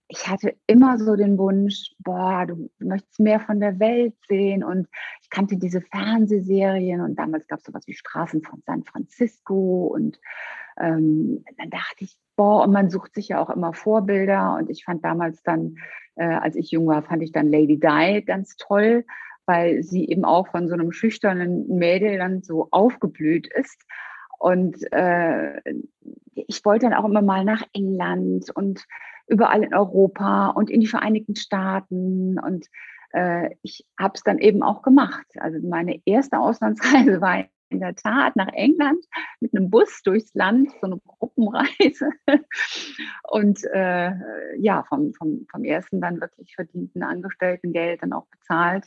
ich 0.08 0.28
hatte 0.28 0.56
immer 0.66 0.98
so 0.98 1.16
den 1.18 1.38
Wunsch, 1.38 1.94
boah, 2.00 2.46
du 2.48 2.70
möchtest 2.80 3.20
mehr 3.20 3.42
von 3.42 3.60
der 3.60 3.80
Welt 3.80 4.16
sehen. 4.28 4.64
Und 4.64 4.88
ich 5.22 5.30
kannte 5.30 5.58
diese 5.58 5.82
Fernsehserien 5.82 7.02
und 7.02 7.16
damals 7.20 7.46
gab 7.48 7.60
es 7.60 7.66
sowas 7.66 7.86
wie 7.86 7.94
Straßen 7.94 8.42
von 8.42 8.64
San 8.66 8.86
Francisco. 8.86 9.88
Und 9.94 10.20
ähm, 10.80 11.44
dann 11.58 11.70
dachte 11.70 12.06
ich, 12.06 12.18
boah, 12.38 12.64
und 12.64 12.72
man 12.72 12.90
sucht 12.90 13.14
sich 13.14 13.28
ja 13.28 13.42
auch 13.42 13.50
immer 13.50 13.74
Vorbilder. 13.74 14.56
Und 14.56 14.70
ich 14.70 14.86
fand 14.86 15.04
damals 15.04 15.44
dann, 15.44 15.76
äh, 16.16 16.24
als 16.24 16.56
ich 16.56 16.72
jung 16.72 16.88
war, 16.88 17.04
fand 17.04 17.22
ich 17.22 17.34
dann 17.34 17.52
Lady 17.52 17.78
Di 17.78 18.24
ganz 18.26 18.56
toll, 18.56 19.06
weil 19.50 19.82
sie 19.82 20.08
eben 20.08 20.26
auch 20.26 20.48
von 20.50 20.68
so 20.68 20.76
einem 20.76 20.92
schüchternen 20.92 21.68
Mädel 21.68 22.20
dann 22.20 22.44
so 22.44 22.68
aufgeblüht 22.70 23.52
ist. 23.52 23.82
Und 24.38 24.78
äh, 24.94 25.60
ich 26.36 26.64
wollte 26.64 26.86
dann 26.86 26.94
auch 26.94 27.06
immer 27.06 27.24
mal 27.24 27.44
nach 27.44 27.64
England 27.74 28.52
und 28.56 28.86
überall 29.26 29.64
in 29.64 29.74
Europa 29.74 30.50
und 30.50 30.70
in 30.70 30.82
die 30.82 30.88
Vereinigten 30.88 31.36
Staaten. 31.36 32.38
Und 32.38 32.68
äh, 33.12 33.56
ich 33.64 33.88
habe 34.00 34.14
es 34.14 34.22
dann 34.22 34.38
eben 34.38 34.62
auch 34.62 34.84
gemacht. 34.84 35.26
Also 35.40 35.58
meine 35.68 36.00
erste 36.06 36.38
Auslandsreise 36.38 37.20
war 37.22 37.44
in 37.70 37.80
der 37.80 37.96
Tat 37.96 38.36
nach 38.36 38.50
England 38.54 39.04
mit 39.40 39.56
einem 39.56 39.72
Bus 39.72 40.04
durchs 40.04 40.32
Land, 40.36 40.70
so 40.80 40.86
eine 40.86 41.00
Gruppenreise. 41.08 42.12
Und 43.24 43.64
äh, 43.74 44.12
ja, 44.60 44.84
vom, 44.84 45.12
vom, 45.16 45.48
vom 45.50 45.64
ersten 45.64 46.02
dann 46.02 46.22
wirklich 46.22 46.54
verdienten 46.54 47.02
Angestelltengeld 47.02 48.04
dann 48.04 48.14
auch 48.14 48.28
bezahlt. 48.28 48.86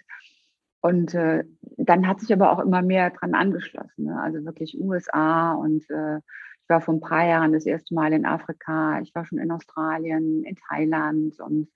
Und 0.83 1.15
äh, 1.15 1.45
dann 1.77 2.09
hat 2.09 2.21
sich 2.21 2.33
aber 2.33 2.51
auch 2.51 2.59
immer 2.59 2.83
mehr 2.83 3.11
dran 3.11 3.35
angeschlossen. 3.35 4.07
Ne? 4.07 4.21
Also 4.21 4.45
wirklich 4.45 4.79
USA 4.79 5.55
und 5.55 5.89
äh, 5.91 6.17
ich 6.17 6.69
war 6.69 6.81
vor 6.81 6.95
ein 6.95 7.01
paar 7.01 7.25
Jahren 7.27 7.53
das 7.53 7.67
erste 7.67 7.95
Mal 7.95 8.13
in 8.13 8.27
Afrika, 8.27 9.01
ich 9.01 9.15
war 9.15 9.25
schon 9.25 9.39
in 9.39 9.53
Australien, 9.53 10.43
in 10.43 10.57
Thailand 10.57 11.39
und 11.41 11.69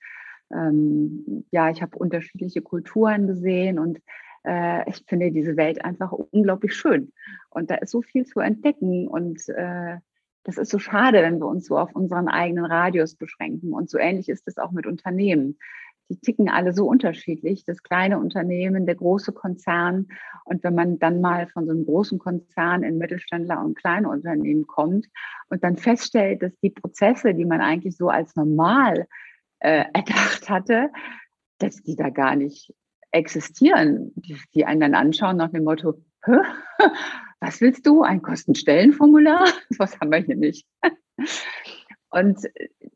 ähm, 0.53 1.45
ja, 1.53 1.71
ich 1.71 1.83
habe 1.83 1.97
unterschiedliche 1.97 2.63
Kulturen 2.63 3.29
gesehen 3.29 3.79
und 3.79 4.01
äh, 4.45 4.89
ich 4.89 5.05
finde 5.07 5.31
diese 5.31 5.57
Welt 5.57 5.85
einfach 5.85 6.11
unglaublich 6.11 6.75
schön. 6.75 7.13
Und 7.51 7.71
da 7.71 7.77
ist 7.77 7.91
so 7.93 8.03
viel 8.03 8.27
zu 8.27 8.41
entdecken 8.41 9.07
und 9.07 9.49
äh, 9.49 9.99
das 10.43 10.59
ist 10.59 10.71
so 10.71 10.79
schade, 10.79 11.23
wenn 11.23 11.39
wir 11.39 11.47
uns 11.47 11.67
so 11.67 11.77
auf 11.77 11.95
unseren 11.95 12.29
eigenen 12.29 12.65
Radius 12.65 13.17
beschränken. 13.17 13.73
Und 13.73 13.91
so 13.91 13.99
ähnlich 13.99 14.29
ist 14.29 14.47
es 14.47 14.59
auch 14.59 14.71
mit 14.71 14.87
Unternehmen. 14.87 15.59
Die 16.09 16.19
ticken 16.19 16.49
alle 16.49 16.73
so 16.73 16.87
unterschiedlich, 16.87 17.65
das 17.65 17.83
kleine 17.83 18.19
Unternehmen, 18.19 18.87
der 18.87 18.95
große 18.95 19.33
Konzern. 19.33 20.09
Und 20.45 20.63
wenn 20.63 20.75
man 20.75 20.99
dann 20.99 21.21
mal 21.21 21.49
von 21.49 21.67
so 21.67 21.73
einem 21.73 21.85
großen 21.85 22.19
Konzern 22.19 22.83
in 22.83 22.99
Mittelständler 22.99 23.65
und 23.65 23.77
kleine 23.77 24.09
Unternehmen 24.09 24.67
kommt 24.67 25.07
und 25.49 25.65
dann 25.65 25.77
feststellt, 25.77 26.43
dass 26.43 26.53
die 26.61 26.71
Prozesse, 26.71 27.35
die 27.35 27.45
man 27.45 27.61
eigentlich 27.61 27.97
so 27.97 28.09
als 28.09 28.37
normal 28.37 29.07
äh, 29.59 29.85
erdacht 29.93 30.49
hatte, 30.49 30.91
dass 31.59 31.83
die 31.83 31.97
da 31.97 32.11
gar 32.11 32.37
nicht 32.37 32.75
existieren, 33.11 34.13
die, 34.17 34.37
die 34.55 34.65
einen 34.65 34.81
dann 34.81 34.95
anschauen 34.95 35.37
nach 35.37 35.51
dem 35.51 35.65
Motto, 35.65 35.95
was 37.41 37.61
willst 37.61 37.87
du? 37.87 38.03
Ein 38.03 38.23
Kostenstellenformular? 38.23 39.45
Was 39.79 39.99
haben 40.01 40.11
wir 40.11 40.19
hier 40.19 40.37
nicht? 40.37 40.67
Und 42.17 42.49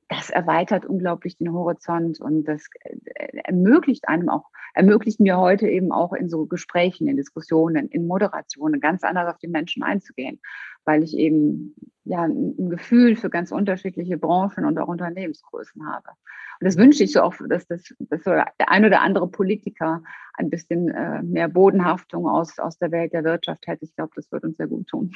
das 0.09 0.31
erweitert 0.31 0.87
unglaublich 0.87 1.37
den 1.37 1.53
Horizont 1.53 2.21
und 2.21 2.45
das 2.45 2.67
äh, 2.85 3.39
ermöglicht 3.45 4.09
einem 4.09 4.31
auch, 4.31 4.47
ermöglicht 4.73 5.21
mir 5.21 5.37
heute 5.37 5.69
eben 5.69 5.93
auch 5.93 6.15
in 6.15 6.31
so 6.31 6.47
Gesprächen, 6.47 7.07
in 7.07 7.19
Diskussionen, 7.19 7.89
in 7.89 8.07
Moderationen 8.07 8.81
ganz 8.81 9.05
anders 9.05 9.29
auf 9.29 9.39
die 9.39 9.49
Menschen 9.49 9.83
einzugehen, 9.83 10.41
weil 10.87 11.03
ich 11.03 11.15
eben 11.17 11.75
ja 12.05 12.23
ein 12.23 12.71
Gefühl 12.71 13.15
für 13.15 13.29
ganz 13.29 13.53
unterschiedliche 13.53 14.17
Branchen 14.17 14.65
und 14.65 14.79
auch 14.79 14.89
Unternehmensgrößen 14.89 15.87
habe. 15.87 16.09
Und 16.61 16.67
das 16.67 16.79
wünsche 16.79 17.05
ich 17.05 17.13
so 17.13 17.21
auch, 17.21 17.35
dass, 17.47 17.67
das, 17.67 17.95
dass 17.99 18.25
so 18.25 18.31
der 18.31 18.71
ein 18.71 18.87
oder 18.87 19.03
andere 19.03 19.29
Politiker 19.29 20.03
ein 20.33 20.49
bisschen 20.49 20.89
äh, 20.89 21.23
mehr 21.23 21.49
Bodenhaftung 21.49 22.27
aus, 22.27 22.59
aus 22.59 22.79
der 22.79 22.91
Welt 22.91 23.13
der 23.13 23.25
Wirtschaft 23.25 23.67
hätte. 23.67 23.85
Ich 23.85 23.95
glaube, 23.95 24.13
das 24.17 24.33
wird 24.33 24.45
uns 24.45 24.57
sehr 24.57 24.67
gut 24.67 24.89
tun. 24.89 25.13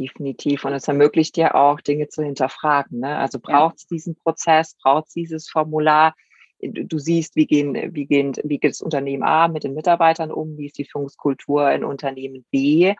Definitiv. 0.00 0.64
Und 0.64 0.72
es 0.72 0.88
ermöglicht 0.88 1.36
ja 1.36 1.54
auch, 1.54 1.78
Dinge 1.82 2.08
zu 2.08 2.22
hinterfragen. 2.22 3.00
Ne? 3.00 3.18
Also 3.18 3.38
braucht 3.38 3.76
es 3.76 3.86
diesen 3.86 4.16
Prozess, 4.16 4.74
braucht 4.82 5.08
es 5.08 5.12
dieses 5.12 5.50
Formular? 5.50 6.14
Du 6.58 6.98
siehst, 6.98 7.36
wie, 7.36 7.46
gehen, 7.46 7.74
wie, 7.94 8.06
gehen, 8.06 8.34
wie 8.42 8.58
geht 8.58 8.72
das 8.72 8.80
Unternehmen 8.80 9.22
A 9.22 9.48
mit 9.48 9.64
den 9.64 9.74
Mitarbeitern 9.74 10.32
um, 10.32 10.56
wie 10.56 10.66
ist 10.66 10.78
die 10.78 10.86
Führungskultur 10.86 11.70
in 11.70 11.84
Unternehmen 11.84 12.46
B. 12.50 12.88
Und 12.88 12.96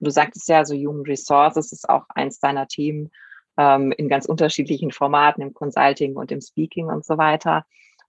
du 0.00 0.10
sagtest 0.10 0.46
ja, 0.50 0.66
so 0.66 0.74
Human 0.74 1.06
Resources 1.06 1.72
ist 1.72 1.88
auch 1.88 2.04
eins 2.10 2.38
deiner 2.38 2.68
Themen 2.68 3.10
ähm, 3.56 3.90
in 3.92 4.10
ganz 4.10 4.26
unterschiedlichen 4.26 4.90
Formaten, 4.90 5.42
im 5.42 5.54
Consulting 5.54 6.16
und 6.16 6.30
im 6.32 6.42
Speaking 6.42 6.88
und 6.88 7.06
so 7.06 7.16
weiter. 7.16 7.64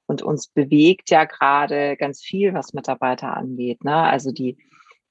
Und 0.05 0.21
uns 0.21 0.49
bewegt 0.49 1.09
ja 1.11 1.23
gerade 1.23 1.95
ganz 1.95 2.21
viel, 2.21 2.53
was 2.53 2.73
Mitarbeiter 2.73 3.37
angeht. 3.37 3.85
Ne? 3.85 3.95
Also 3.95 4.33
die, 4.33 4.57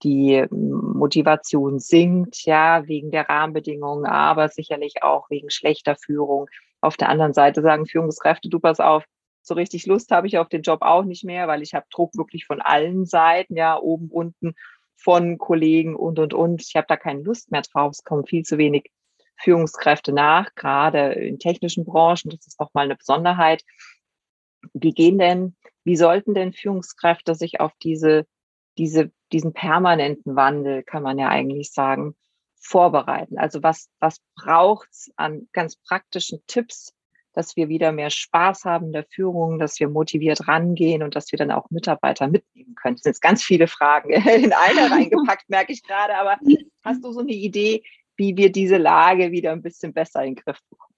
die 0.02 0.44
Motivation 0.50 1.78
sinkt, 1.78 2.44
ja, 2.44 2.86
wegen 2.86 3.10
der 3.10 3.28
Rahmenbedingungen, 3.28 4.06
aber 4.06 4.48
sicherlich 4.48 5.02
auch 5.02 5.30
wegen 5.30 5.50
schlechter 5.50 5.96
Führung. 5.96 6.48
Auf 6.80 6.96
der 6.96 7.08
anderen 7.08 7.32
Seite 7.32 7.62
sagen 7.62 7.86
Führungskräfte, 7.86 8.48
du 8.48 8.58
pass 8.58 8.80
auf, 8.80 9.04
so 9.42 9.54
richtig 9.54 9.86
Lust 9.86 10.10
habe 10.10 10.26
ich 10.26 10.38
auf 10.38 10.48
den 10.48 10.62
Job 10.62 10.82
auch 10.82 11.04
nicht 11.04 11.24
mehr, 11.24 11.48
weil 11.48 11.62
ich 11.62 11.74
habe 11.74 11.86
Druck 11.90 12.16
wirklich 12.16 12.46
von 12.46 12.60
allen 12.60 13.06
Seiten, 13.06 13.56
ja, 13.56 13.78
oben, 13.78 14.08
unten, 14.08 14.54
von 14.96 15.38
Kollegen 15.38 15.96
und, 15.96 16.18
und, 16.18 16.32
und. 16.32 16.62
Ich 16.62 16.76
habe 16.76 16.86
da 16.88 16.96
keine 16.96 17.22
Lust 17.22 17.50
mehr 17.50 17.62
drauf. 17.62 17.92
Es 17.92 18.04
kommen 18.04 18.24
viel 18.24 18.44
zu 18.44 18.56
wenig 18.56 18.90
Führungskräfte 19.36 20.12
nach, 20.12 20.54
gerade 20.54 21.12
in 21.12 21.38
technischen 21.38 21.84
Branchen. 21.84 22.30
Das 22.30 22.46
ist 22.46 22.60
nochmal 22.60 22.84
eine 22.84 22.96
Besonderheit. 22.96 23.64
Wie 24.72 24.92
gehen 24.92 25.18
denn, 25.18 25.56
wie 25.82 25.96
sollten 25.96 26.34
denn 26.34 26.52
Führungskräfte 26.52 27.34
sich 27.34 27.60
auf 27.60 27.72
diese, 27.82 28.26
diese, 28.78 29.11
diesen 29.32 29.52
permanenten 29.52 30.37
Wandel, 30.37 30.82
kann 30.82 31.02
man 31.02 31.18
ja 31.18 31.28
eigentlich 31.28 31.72
sagen, 31.72 32.14
vorbereiten? 32.61 33.38
Also 33.38 33.62
was, 33.62 33.88
was 33.98 34.20
braucht's 34.35 35.11
an 35.16 35.48
ganz 35.52 35.76
praktischen 35.76 36.42
Tipps, 36.46 36.94
dass 37.32 37.56
wir 37.56 37.68
wieder 37.68 37.92
mehr 37.92 38.11
Spaß 38.11 38.64
haben 38.64 38.87
in 38.87 38.92
der 38.92 39.04
Führung, 39.04 39.58
dass 39.58 39.80
wir 39.80 39.88
motiviert 39.88 40.48
rangehen 40.48 41.02
und 41.02 41.16
dass 41.16 41.32
wir 41.32 41.38
dann 41.38 41.50
auch 41.50 41.70
Mitarbeiter 41.70 42.28
mitnehmen 42.28 42.74
können. 42.74 42.96
Das 42.96 43.02
sind 43.02 43.11
jetzt 43.11 43.22
ganz 43.22 43.42
viele 43.42 43.66
Fragen 43.66 44.11
in 44.12 44.52
eine 44.52 44.90
reingepackt, 44.90 45.48
merke 45.48 45.72
ich 45.72 45.82
gerade. 45.82 46.14
Aber 46.16 46.38
hast 46.85 47.04
du 47.04 47.12
so 47.12 47.20
eine 47.20 47.32
Idee, 47.32 47.82
wie 48.16 48.37
wir 48.37 48.52
diese 48.52 48.76
Lage 48.76 49.32
wieder 49.32 49.52
ein 49.52 49.62
bisschen 49.62 49.92
besser 49.92 50.22
in 50.24 50.35
den 50.35 50.42
Griff 50.42 50.58
bekommen? 50.68 50.92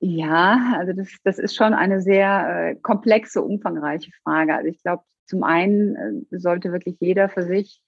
Ja, 0.00 0.76
also 0.78 0.92
das, 0.92 1.08
das 1.24 1.38
ist 1.38 1.56
schon 1.56 1.74
eine 1.74 2.00
sehr 2.00 2.70
äh, 2.70 2.74
komplexe, 2.76 3.42
umfangreiche 3.42 4.12
Frage. 4.22 4.54
Also 4.54 4.68
ich 4.68 4.80
glaube, 4.80 5.02
zum 5.28 5.44
einen 5.44 5.96
äh, 5.96 6.38
sollte 6.38 6.72
wirklich 6.72 6.96
jeder 6.98 7.28
für 7.28 7.42
sich 7.42 7.82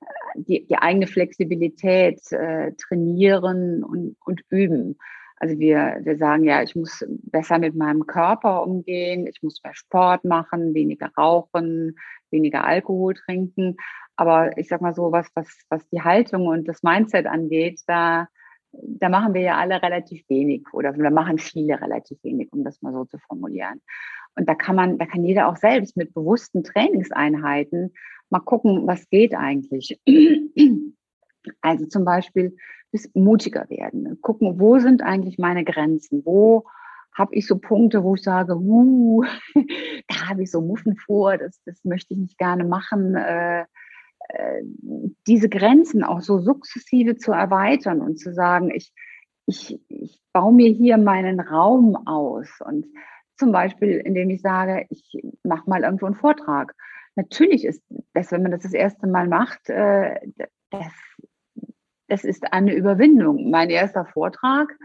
äh, 0.00 0.06
die, 0.36 0.66
die 0.66 0.78
eigene 0.78 1.06
Flexibilität 1.06 2.20
äh, 2.32 2.72
trainieren 2.72 3.84
und, 3.84 4.16
und 4.24 4.42
üben. 4.48 4.96
Also 5.36 5.58
wir, 5.58 6.00
wir 6.02 6.16
sagen 6.16 6.44
ja, 6.44 6.62
ich 6.62 6.74
muss 6.74 7.04
besser 7.08 7.58
mit 7.58 7.74
meinem 7.74 8.06
Körper 8.06 8.62
umgehen, 8.62 9.26
ich 9.26 9.42
muss 9.42 9.62
mehr 9.62 9.74
Sport 9.74 10.24
machen, 10.24 10.72
weniger 10.72 11.10
rauchen, 11.18 11.96
weniger 12.30 12.64
Alkohol 12.64 13.14
trinken. 13.14 13.76
Aber 14.16 14.56
ich 14.56 14.68
sag 14.68 14.80
mal 14.80 14.94
so, 14.94 15.10
was, 15.10 15.26
was, 15.34 15.48
was 15.68 15.86
die 15.88 16.02
Haltung 16.02 16.46
und 16.46 16.68
das 16.68 16.82
Mindset 16.84 17.26
angeht, 17.26 17.80
da, 17.88 18.28
da 18.72 19.08
machen 19.08 19.34
wir 19.34 19.40
ja 19.42 19.56
alle 19.56 19.82
relativ 19.82 20.24
wenig 20.28 20.62
oder 20.72 20.92
da 20.92 21.10
machen 21.10 21.38
viele 21.38 21.80
relativ 21.80 22.22
wenig, 22.22 22.52
um 22.52 22.62
das 22.62 22.80
mal 22.80 22.92
so 22.92 23.04
zu 23.04 23.18
formulieren. 23.18 23.82
Und 24.36 24.48
da 24.48 24.54
kann 24.54 24.76
man, 24.76 24.98
da 24.98 25.06
kann 25.06 25.24
jeder 25.24 25.48
auch 25.48 25.56
selbst 25.56 25.96
mit 25.96 26.14
bewussten 26.14 26.64
Trainingseinheiten 26.64 27.92
mal 28.30 28.40
gucken, 28.40 28.86
was 28.86 29.08
geht 29.08 29.34
eigentlich. 29.34 30.00
Also 31.60 31.84
zum 31.84 32.06
Beispiel 32.06 32.56
bis 32.90 33.10
mutiger 33.12 33.68
werden, 33.68 34.18
gucken, 34.22 34.58
wo 34.58 34.78
sind 34.78 35.02
eigentlich 35.02 35.36
meine 35.36 35.62
Grenzen, 35.62 36.22
wo 36.24 36.64
habe 37.14 37.34
ich 37.34 37.46
so 37.46 37.58
Punkte, 37.58 38.02
wo 38.02 38.14
ich 38.14 38.22
sage, 38.22 38.56
uh, 38.56 39.22
da 40.08 40.28
habe 40.30 40.42
ich 40.42 40.50
so 40.50 40.62
Muffen 40.62 40.96
vor, 40.96 41.36
das, 41.36 41.60
das 41.66 41.84
möchte 41.84 42.14
ich 42.14 42.20
nicht 42.20 42.38
gerne 42.38 42.64
machen. 42.64 43.14
Äh, 43.14 43.66
äh, 44.28 44.62
diese 45.26 45.48
Grenzen 45.48 46.02
auch 46.02 46.22
so 46.22 46.38
sukzessive 46.38 47.16
zu 47.16 47.32
erweitern 47.32 48.00
und 48.00 48.18
zu 48.18 48.32
sagen, 48.32 48.70
ich, 48.70 48.92
ich, 49.46 49.78
ich 49.88 50.20
baue 50.32 50.54
mir 50.54 50.70
hier 50.70 50.96
meinen 50.96 51.40
Raum 51.40 51.96
aus 52.06 52.48
und 52.64 52.86
zum 53.36 53.52
Beispiel, 53.52 53.98
indem 53.98 54.30
ich 54.30 54.40
sage, 54.42 54.86
ich 54.90 55.22
mache 55.42 55.68
mal 55.68 55.82
irgendwo 55.82 56.06
einen 56.06 56.14
Vortrag. 56.14 56.74
Natürlich 57.16 57.64
ist 57.64 57.82
das, 58.12 58.32
wenn 58.32 58.42
man 58.42 58.52
das 58.52 58.62
das 58.62 58.72
erste 58.72 59.06
Mal 59.06 59.28
macht, 59.28 59.68
äh, 59.68 60.18
das, 60.70 60.92
das 62.08 62.24
ist 62.24 62.52
eine 62.52 62.74
Überwindung. 62.74 63.50
Mein 63.50 63.70
erster 63.70 64.04
Vortrag, 64.04 64.76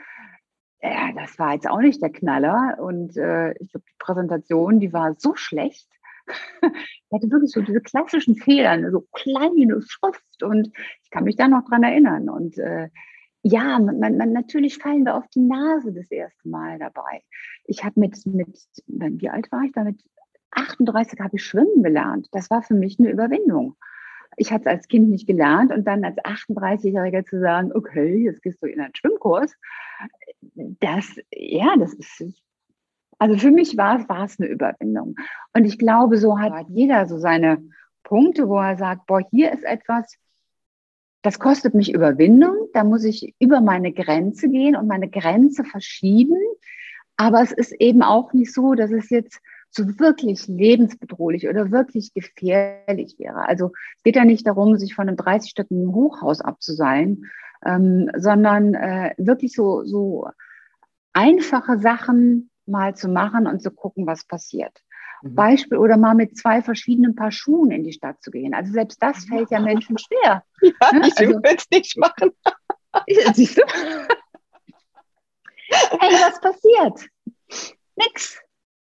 ja, 0.82 1.12
das 1.14 1.38
war 1.40 1.54
jetzt 1.54 1.70
auch 1.70 1.80
nicht 1.80 2.02
der 2.02 2.12
Knaller 2.12 2.78
und 2.80 3.18
äh, 3.18 3.52
ich 3.60 3.72
glaube, 3.72 3.86
die 3.90 3.98
Präsentation, 4.00 4.80
die 4.80 4.94
war 4.94 5.16
so 5.18 5.36
schlecht, 5.36 5.88
er 6.62 6.72
hatte 7.12 7.32
wirklich 7.32 7.52
so 7.52 7.62
diese 7.62 7.82
klassischen 7.82 8.36
Fehler, 8.36 8.92
so 8.92 9.02
kleine 9.12 9.82
Schrift 9.82 10.44
und 10.44 10.72
ich 11.04 11.10
kann 11.10 11.24
mich 11.24 11.36
da 11.36 11.48
noch 11.48 11.66
dran 11.66 11.84
erinnern. 11.84 12.30
Und 12.30 12.58
äh, 12.58 12.90
ja, 13.42 13.80
man, 13.80 14.18
man, 14.18 14.34
natürlich 14.34 14.78
fallen 14.78 15.06
wir 15.06 15.16
auf 15.16 15.28
die 15.30 15.42
Nase 15.42 15.94
das 15.94 16.12
erste 16.12 16.48
Mal 16.48 16.80
dabei. 16.80 17.24
Ich 17.66 17.84
habe 17.84 18.00
mit, 18.00 18.26
mit, 18.26 18.58
wie 18.88 19.30
alt 19.30 19.52
war 19.52 19.64
ich 19.64 19.72
da? 19.72 19.84
Mit 19.84 20.02
38 20.52 21.20
habe 21.20 21.36
ich 21.36 21.44
schwimmen 21.44 21.84
gelernt. 21.84 22.28
Das 22.32 22.50
war 22.50 22.62
für 22.62 22.74
mich 22.74 23.00
eine 23.00 23.12
Überwindung. 23.12 23.76
Ich 24.36 24.52
hatte 24.52 24.66
es 24.66 24.68
als 24.68 24.88
Kind 24.88 25.10
nicht 25.10 25.28
gelernt 25.28 25.72
und 25.72 25.86
dann 25.86 26.04
als 26.04 26.18
38-Jähriger 26.18 27.26
zu 27.26 27.40
sagen, 27.40 27.72
okay, 27.74 28.24
jetzt 28.24 28.42
gehst 28.42 28.62
du 28.62 28.68
in 28.68 28.80
einen 28.80 28.96
Schwimmkurs, 28.96 29.54
das, 30.56 31.16
ja, 31.32 31.76
das 31.78 31.94
ist 31.94 32.42
also 33.20 33.38
für 33.38 33.52
mich 33.52 33.78
war, 33.78 34.08
war 34.08 34.24
es 34.24 34.40
eine 34.40 34.50
Überwindung. 34.50 35.16
Und 35.54 35.66
ich 35.66 35.78
glaube, 35.78 36.18
so 36.18 36.40
hat 36.40 36.68
jeder 36.70 37.06
so 37.06 37.20
seine 37.20 37.62
Punkte, 38.04 38.48
wo 38.48 38.58
er 38.58 38.78
sagt, 38.78 39.06
boah, 39.08 39.20
hier 39.30 39.52
ist 39.52 39.64
etwas, 39.64 40.16
das 41.22 41.40
kostet 41.40 41.74
mich 41.74 41.94
Überwindung, 41.94 42.70
da 42.74 42.84
muss 42.84 43.04
ich 43.04 43.36
über 43.40 43.62
meine 43.62 43.92
Grenze 43.92 44.50
gehen 44.50 44.76
und 44.76 44.88
meine 44.88 45.10
Grenze 45.10 45.64
verschieben. 45.64 46.38
Aber 47.18 47.42
es 47.42 47.52
ist 47.52 47.74
eben 47.74 48.02
auch 48.02 48.32
nicht 48.32 48.54
so, 48.54 48.74
dass 48.74 48.92
es 48.92 49.10
jetzt 49.10 49.42
so 49.70 50.00
wirklich 50.00 50.48
lebensbedrohlich 50.48 51.48
oder 51.48 51.72
wirklich 51.72 52.14
gefährlich 52.14 53.18
wäre. 53.20 53.48
Also 53.48 53.72
es 53.98 54.04
geht 54.04 54.16
ja 54.16 54.26
nicht 54.26 54.48
darum, 54.48 54.78
sich 54.78 54.96
von 54.96 55.08
einem 55.08 55.18
30-stöckigen 55.18 55.94
Hochhaus 55.94 56.42
abzuseilen, 56.42 57.26
ähm, 57.66 58.10
sondern 58.18 58.74
äh, 58.74 59.14
wirklich 59.18 59.54
so, 59.54 59.84
so 59.84 60.30
einfache 61.14 61.80
Sachen 61.80 62.50
mal 62.66 62.96
zu 62.96 63.10
machen 63.10 63.48
und 63.48 63.62
zu 63.62 63.72
gucken, 63.72 64.08
was 64.08 64.26
passiert. 64.26 64.82
Mhm. 65.22 65.36
Beispiel 65.36 65.78
oder 65.78 65.98
mal 65.98 66.16
mit 66.16 66.38
zwei 66.38 66.62
verschiedenen 66.62 67.16
Paar 67.16 67.32
Schuhen 67.32 67.72
in 67.72 67.84
die 67.84 67.94
Stadt 67.94 68.22
zu 68.22 68.32
gehen. 68.32 68.54
Also 68.54 68.72
selbst 68.72 69.02
das 69.02 69.26
fällt 69.26 69.52
ja 69.52 69.60
Menschen 69.60 69.98
schwer. 69.98 70.44
Ja, 70.62 70.92
ne? 70.92 71.08
ich 71.08 71.18
also, 71.18 71.42
will 71.42 71.56
es 71.56 71.66
nicht 71.72 71.98
machen. 71.98 72.32
Siehst 73.34 73.58
du? 73.58 73.62
hey, 75.72 76.12
was 76.20 76.42
passiert? 76.42 77.10
Nix. 77.96 78.42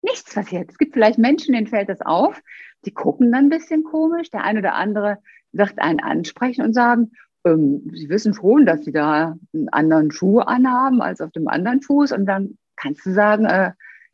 Nichts 0.02 0.32
passiert. 0.32 0.70
Es 0.70 0.78
gibt 0.78 0.94
vielleicht 0.94 1.18
Menschen, 1.18 1.54
denen 1.54 1.66
fällt 1.66 1.88
das 1.88 2.00
auf. 2.02 2.40
Die 2.84 2.94
gucken 2.94 3.32
dann 3.32 3.46
ein 3.46 3.50
bisschen 3.50 3.82
komisch. 3.82 4.30
Der 4.30 4.44
eine 4.44 4.60
oder 4.60 4.74
andere 4.74 5.18
wird 5.50 5.78
einen 5.78 6.00
ansprechen 6.00 6.64
und 6.64 6.72
sagen, 6.72 7.12
ähm, 7.44 7.90
sie 7.92 8.08
wissen 8.08 8.34
schon, 8.34 8.66
dass 8.66 8.84
sie 8.84 8.92
da 8.92 9.36
einen 9.52 9.68
anderen 9.70 10.12
Schuh 10.12 10.38
anhaben 10.38 11.02
als 11.02 11.20
auf 11.20 11.32
dem 11.32 11.48
anderen 11.48 11.82
Fuß. 11.82 12.12
Und 12.12 12.26
dann 12.26 12.58
kannst 12.76 13.04
du 13.06 13.12
sagen, 13.12 13.46
äh, 13.46 13.72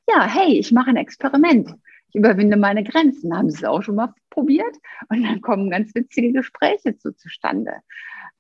ja, 0.09 0.27
hey, 0.27 0.59
ich 0.59 0.73
mache 0.73 0.91
ein 0.91 0.97
Experiment. 0.97 1.75
Ich 2.13 2.19
überwinde 2.19 2.59
meine 2.59 2.85
Grenzen. 2.85 3.35
Haben 3.37 3.51
Sie 3.51 3.57
es 3.57 3.65
auch 3.65 3.83
schon 3.83 3.95
mal 3.95 4.13
probiert? 4.29 4.77
Und 5.09 5.23
dann 5.23 5.41
kommen 5.41 5.71
ganz 5.71 5.95
witzige 5.95 6.33
Gespräche 6.33 6.97
zu, 6.99 7.17
zustande. 7.17 7.77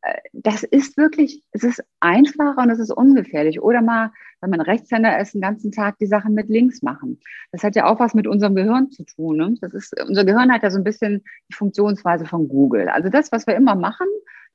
Äh, 0.03 0.19
das 0.33 0.63
ist 0.63 0.99
wirklich, 0.99 1.43
es 1.53 1.65
ist 1.65 1.83
einfacher 2.01 2.63
und 2.63 2.71
es 2.71 2.79
ist 2.79 2.93
ungefährlich. 2.93 3.63
Oder 3.63 3.81
mal, 3.81 4.13
wenn 4.43 4.51
man 4.51 4.61
Rechtshänder 4.61 5.19
ist, 5.19 5.33
den 5.33 5.41
ganzen 5.41 5.73
Tag 5.73 5.99
die 5.99 6.07
Sachen 6.07 6.35
mit 6.35 6.51
links 6.51 6.83
machen. 6.83 7.19
Das 7.51 7.65
hat 7.65 7.75
ja 7.75 7.87
auch 7.87 7.99
was 7.99 8.13
mit 8.13 8.27
unserem 8.27 8.55
Gehirn 8.55 8.91
zu 8.91 9.05
tun. 9.05 9.39
Ne? 9.39 9.55
Das 9.63 9.73
ist, 9.73 9.99
unser 10.07 10.27
Gehirn 10.27 10.53
hat 10.53 10.63
ja 10.63 10.71
so 10.71 10.79
ein 10.79 10.85
bisschen 10.85 11.23
die 11.51 11.55
Funktionsweise 11.55 12.27
von 12.27 12.49
Google. 12.49 12.89
Also 12.89 13.09
das, 13.09 13.33
was 13.33 13.47
wir 13.47 13.55
immer 13.55 13.75
machen, 13.75 14.07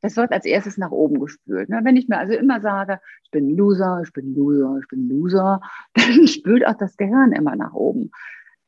das 0.02 0.16
wird 0.16 0.32
als 0.32 0.46
erstes 0.46 0.78
nach 0.78 0.92
oben 0.92 1.20
gespült. 1.20 1.70
Ne? 1.70 1.80
Wenn 1.84 1.96
ich 1.96 2.08
mir 2.08 2.20
also 2.20 2.34
immer 2.34 2.62
sage, 2.62 3.00
ich 3.24 3.32
bin 3.32 3.58
Loser, 3.58 4.02
ich 4.04 4.14
bin 4.14 4.36
Loser, 4.36 4.78
ich 4.80 4.88
bin 4.88 5.10
Loser, 5.10 5.62
dann 5.96 6.28
spült 6.28 6.68
auch 6.68 6.78
das 6.78 6.98
Gehirn 6.98 7.32
immer 7.32 7.56
nach 7.56 7.74
oben, 7.74 8.12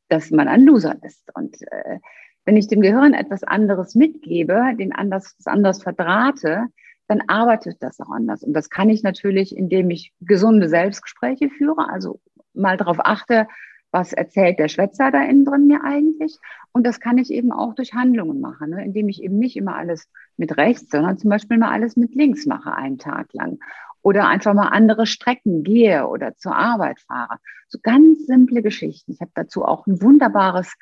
dass 0.10 0.32
man 0.32 0.48
ein 0.48 0.66
Loser 0.66 0.96
ist. 1.04 1.30
Und 1.36 1.62
äh, 1.72 2.00
wenn 2.46 2.58
ich 2.58 2.68
dem 2.68 2.82
Gehirn 2.82 3.14
etwas 3.14 3.44
anderes 3.44 3.96
mitgebe, 3.96 4.76
den 4.78 4.94
anders, 4.94 5.36
anders 5.46 5.82
verdrahte, 5.82 6.66
dann 7.08 7.22
arbeitet 7.28 7.78
das 7.82 8.00
auch 8.00 8.10
anders. 8.10 8.44
Und 8.44 8.54
das 8.54 8.70
kann 8.70 8.90
ich 8.90 9.04
natürlich, 9.04 9.56
indem 9.56 9.90
ich 9.90 10.14
gesunde 10.22 10.70
Selbstgespräche 10.70 11.50
führe, 11.50 11.90
also 11.90 12.20
mal 12.54 12.78
darauf 12.78 12.98
achte, 13.00 13.48
was 13.92 14.14
erzählt 14.14 14.60
der 14.60 14.68
Schwätzer 14.68 15.12
da 15.12 15.24
innen 15.24 15.46
drin 15.46 15.68
mir 15.68 15.84
eigentlich. 15.84 16.38
Und 16.72 16.86
das 16.86 17.00
kann 17.00 17.18
ich 17.18 17.32
eben 17.32 17.52
auch 17.52 17.74
durch 17.74 17.94
Handlungen 17.94 18.40
machen, 18.40 18.72
ne? 18.72 18.86
indem 18.86 19.10
ich 19.10 19.24
eben 19.24 19.40
nicht 19.40 19.56
immer 19.56 19.76
alles 19.76 20.08
mit 20.38 20.58
rechts, 20.58 20.92
sondern 20.92 21.18
zum 21.18 21.32
Beispiel 21.32 21.58
mal 21.58 21.72
alles 21.72 21.96
mit 21.96 22.14
links 22.14 22.46
mache, 22.46 22.76
einen 22.76 23.00
Tag 23.00 23.34
lang. 23.34 23.60
Oder 24.02 24.28
einfach 24.28 24.54
mal 24.54 24.70
andere 24.70 25.06
Strecken 25.06 25.64
gehe 25.64 26.08
oder 26.08 26.36
zur 26.38 26.56
Arbeit 26.56 27.00
fahre. 27.02 27.38
So 27.68 27.80
ganz 27.82 28.26
simple 28.26 28.62
Geschichten. 28.62 29.12
Ich 29.12 29.22
habe 29.22 29.32
dazu 29.34 29.66
auch 29.66 29.86
ein 29.88 30.02
wunderbares 30.02 30.74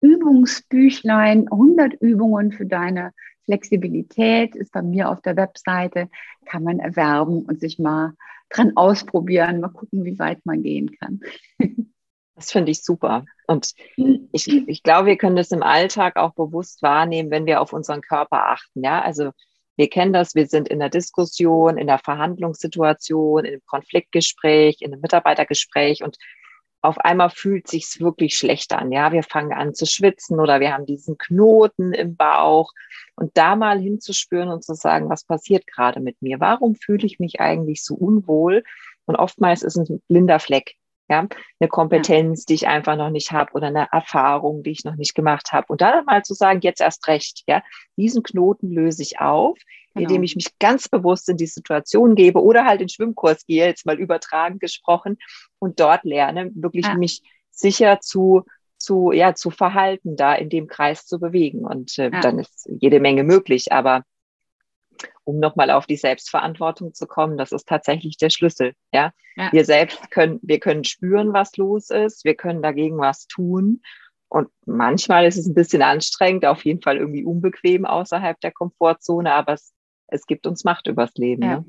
Übungsbüchlein, 0.00 1.48
100 1.50 1.94
Übungen 1.94 2.52
für 2.52 2.66
deine 2.66 3.12
Flexibilität 3.46 4.54
ist 4.54 4.72
bei 4.72 4.82
mir 4.82 5.08
auf 5.08 5.22
der 5.22 5.36
Webseite, 5.36 6.10
kann 6.44 6.64
man 6.64 6.80
erwerben 6.80 7.44
und 7.44 7.60
sich 7.60 7.78
mal 7.78 8.12
dran 8.50 8.76
ausprobieren, 8.76 9.60
mal 9.60 9.68
gucken, 9.68 10.04
wie 10.04 10.18
weit 10.18 10.44
man 10.44 10.62
gehen 10.62 10.90
kann. 10.98 11.20
Das 12.38 12.52
finde 12.52 12.70
ich 12.70 12.84
super. 12.84 13.24
Und 13.46 13.72
ich, 13.96 14.46
ich 14.46 14.82
glaube, 14.82 15.06
wir 15.06 15.16
können 15.16 15.36
das 15.36 15.52
im 15.52 15.62
Alltag 15.62 16.16
auch 16.16 16.34
bewusst 16.34 16.82
wahrnehmen, 16.82 17.30
wenn 17.30 17.46
wir 17.46 17.62
auf 17.62 17.72
unseren 17.72 18.02
Körper 18.02 18.48
achten. 18.48 18.84
Ja, 18.84 19.00
also 19.00 19.30
wir 19.76 19.88
kennen 19.88 20.12
das, 20.12 20.34
wir 20.34 20.46
sind 20.46 20.68
in 20.68 20.78
der 20.78 20.88
Diskussion, 20.88 21.76
in 21.76 21.86
der 21.86 21.98
Verhandlungssituation, 21.98 23.44
in 23.44 23.52
einem 23.52 23.66
Konfliktgespräch, 23.66 24.78
in 24.80 24.92
einem 24.92 25.02
Mitarbeitergespräch 25.02 26.02
und 26.02 26.16
auf 26.82 26.98
einmal 26.98 27.30
fühlt 27.30 27.68
sich's 27.68 28.00
wirklich 28.00 28.36
schlecht 28.36 28.72
an. 28.72 28.92
Ja, 28.92 29.10
wir 29.12 29.22
fangen 29.22 29.52
an 29.52 29.74
zu 29.74 29.86
schwitzen 29.86 30.38
oder 30.38 30.60
wir 30.60 30.72
haben 30.72 30.86
diesen 30.86 31.18
Knoten 31.18 31.92
im 31.92 32.16
Bauch 32.16 32.70
und 33.16 33.36
da 33.36 33.56
mal 33.56 33.78
hinzuspüren 33.78 34.50
und 34.50 34.64
zu 34.64 34.74
sagen, 34.74 35.08
was 35.08 35.24
passiert 35.24 35.66
gerade 35.66 36.00
mit 36.00 36.22
mir? 36.22 36.38
Warum 36.38 36.76
fühle 36.76 37.06
ich 37.06 37.18
mich 37.18 37.40
eigentlich 37.40 37.82
so 37.82 37.94
unwohl? 37.94 38.62
Und 39.04 39.16
oftmals 39.16 39.62
ist 39.62 39.76
es 39.76 39.90
ein 39.90 40.02
blinder 40.08 40.38
Fleck. 40.38 40.76
Ja, 41.08 41.28
eine 41.60 41.68
Kompetenz, 41.68 42.40
ja. 42.40 42.44
die 42.48 42.54
ich 42.54 42.66
einfach 42.66 42.96
noch 42.96 43.10
nicht 43.10 43.30
habe 43.30 43.52
oder 43.52 43.68
eine 43.68 43.88
Erfahrung, 43.92 44.64
die 44.64 44.72
ich 44.72 44.84
noch 44.84 44.96
nicht 44.96 45.14
gemacht 45.14 45.52
habe. 45.52 45.66
Und 45.68 45.80
dann 45.80 46.04
mal 46.04 46.22
zu 46.22 46.34
sagen, 46.34 46.60
jetzt 46.62 46.80
erst 46.80 47.06
recht, 47.06 47.44
ja, 47.46 47.62
diesen 47.96 48.24
Knoten 48.24 48.72
löse 48.72 49.02
ich 49.02 49.20
auf, 49.20 49.56
genau. 49.94 50.08
indem 50.08 50.24
ich 50.24 50.34
mich 50.34 50.58
ganz 50.58 50.88
bewusst 50.88 51.28
in 51.28 51.36
die 51.36 51.46
Situation 51.46 52.16
gebe 52.16 52.42
oder 52.42 52.64
halt 52.64 52.80
in 52.80 52.88
Schwimmkurs 52.88 53.46
gehe, 53.46 53.66
jetzt 53.66 53.86
mal 53.86 53.98
übertragen 53.98 54.58
gesprochen, 54.58 55.16
und 55.60 55.78
dort 55.78 56.04
lerne, 56.04 56.50
wirklich 56.54 56.86
ja. 56.86 56.94
mich 56.96 57.22
sicher 57.50 58.00
zu 58.00 58.44
zu, 58.78 59.10
ja, 59.12 59.34
zu 59.34 59.50
verhalten, 59.50 60.16
da 60.16 60.34
in 60.34 60.48
dem 60.48 60.66
Kreis 60.66 61.06
zu 61.06 61.18
bewegen. 61.18 61.64
Und 61.64 61.98
äh, 61.98 62.10
ja. 62.10 62.20
dann 62.20 62.38
ist 62.38 62.68
jede 62.78 63.00
Menge 63.00 63.24
möglich. 63.24 63.72
Aber 63.72 64.04
um 65.26 65.40
nochmal 65.40 65.70
auf 65.70 65.86
die 65.86 65.96
Selbstverantwortung 65.96 66.94
zu 66.94 67.06
kommen, 67.06 67.36
das 67.36 67.50
ist 67.50 67.66
tatsächlich 67.66 68.16
der 68.16 68.30
Schlüssel. 68.30 68.74
Ja? 68.92 69.12
ja? 69.34 69.50
wir 69.52 69.64
selbst 69.64 70.10
können, 70.10 70.38
wir 70.42 70.60
können 70.60 70.84
spüren, 70.84 71.32
was 71.32 71.56
los 71.56 71.90
ist, 71.90 72.24
wir 72.24 72.36
können 72.36 72.62
dagegen 72.62 72.98
was 72.98 73.26
tun. 73.26 73.82
Und 74.28 74.48
manchmal 74.66 75.26
ist 75.26 75.36
es 75.36 75.46
ein 75.46 75.54
bisschen 75.54 75.82
anstrengend, 75.82 76.46
auf 76.46 76.64
jeden 76.64 76.80
Fall 76.80 76.96
irgendwie 76.96 77.24
unbequem 77.24 77.84
außerhalb 77.84 78.40
der 78.40 78.52
Komfortzone, 78.52 79.32
aber 79.32 79.54
es, 79.54 79.72
es 80.06 80.26
gibt 80.26 80.46
uns 80.46 80.64
Macht 80.64 80.86
übers 80.86 81.14
Leben. 81.16 81.42
Ja. 81.42 81.56
Ne? 81.56 81.64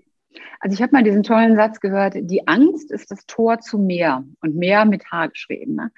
Also 0.59 0.75
ich 0.75 0.81
habe 0.81 0.91
mal 0.91 1.03
diesen 1.03 1.23
tollen 1.23 1.55
Satz 1.55 1.79
gehört, 1.79 2.13
die 2.15 2.47
Angst 2.47 2.91
ist 2.91 3.09
das 3.09 3.25
Tor 3.25 3.59
zu 3.59 3.79
mehr 3.79 4.23
und 4.41 4.55
mehr 4.55 4.85
mit 4.85 5.09
H 5.11 5.27
geschrieben. 5.27 5.75
Ne? 5.75 5.91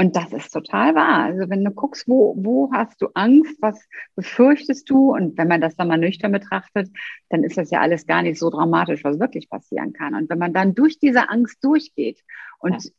Und 0.00 0.16
das 0.16 0.32
ist 0.32 0.50
total 0.50 0.94
wahr. 0.94 1.24
Also 1.24 1.50
wenn 1.50 1.62
du 1.62 1.70
guckst, 1.72 2.08
wo, 2.08 2.34
wo 2.38 2.72
hast 2.72 3.02
du 3.02 3.08
Angst, 3.12 3.58
was 3.60 3.86
befürchtest 4.16 4.88
du? 4.88 5.14
Und 5.14 5.36
wenn 5.36 5.46
man 5.46 5.60
das 5.60 5.76
dann 5.76 5.88
mal 5.88 5.98
nüchtern 5.98 6.32
betrachtet, 6.32 6.88
dann 7.28 7.44
ist 7.44 7.58
das 7.58 7.70
ja 7.70 7.80
alles 7.80 8.06
gar 8.06 8.22
nicht 8.22 8.38
so 8.38 8.48
dramatisch, 8.48 9.04
was 9.04 9.20
wirklich 9.20 9.50
passieren 9.50 9.92
kann. 9.92 10.14
Und 10.14 10.30
wenn 10.30 10.38
man 10.38 10.54
dann 10.54 10.74
durch 10.74 10.98
diese 10.98 11.28
Angst 11.28 11.62
durchgeht 11.62 12.22
und 12.60 12.82
ja. 12.82 12.90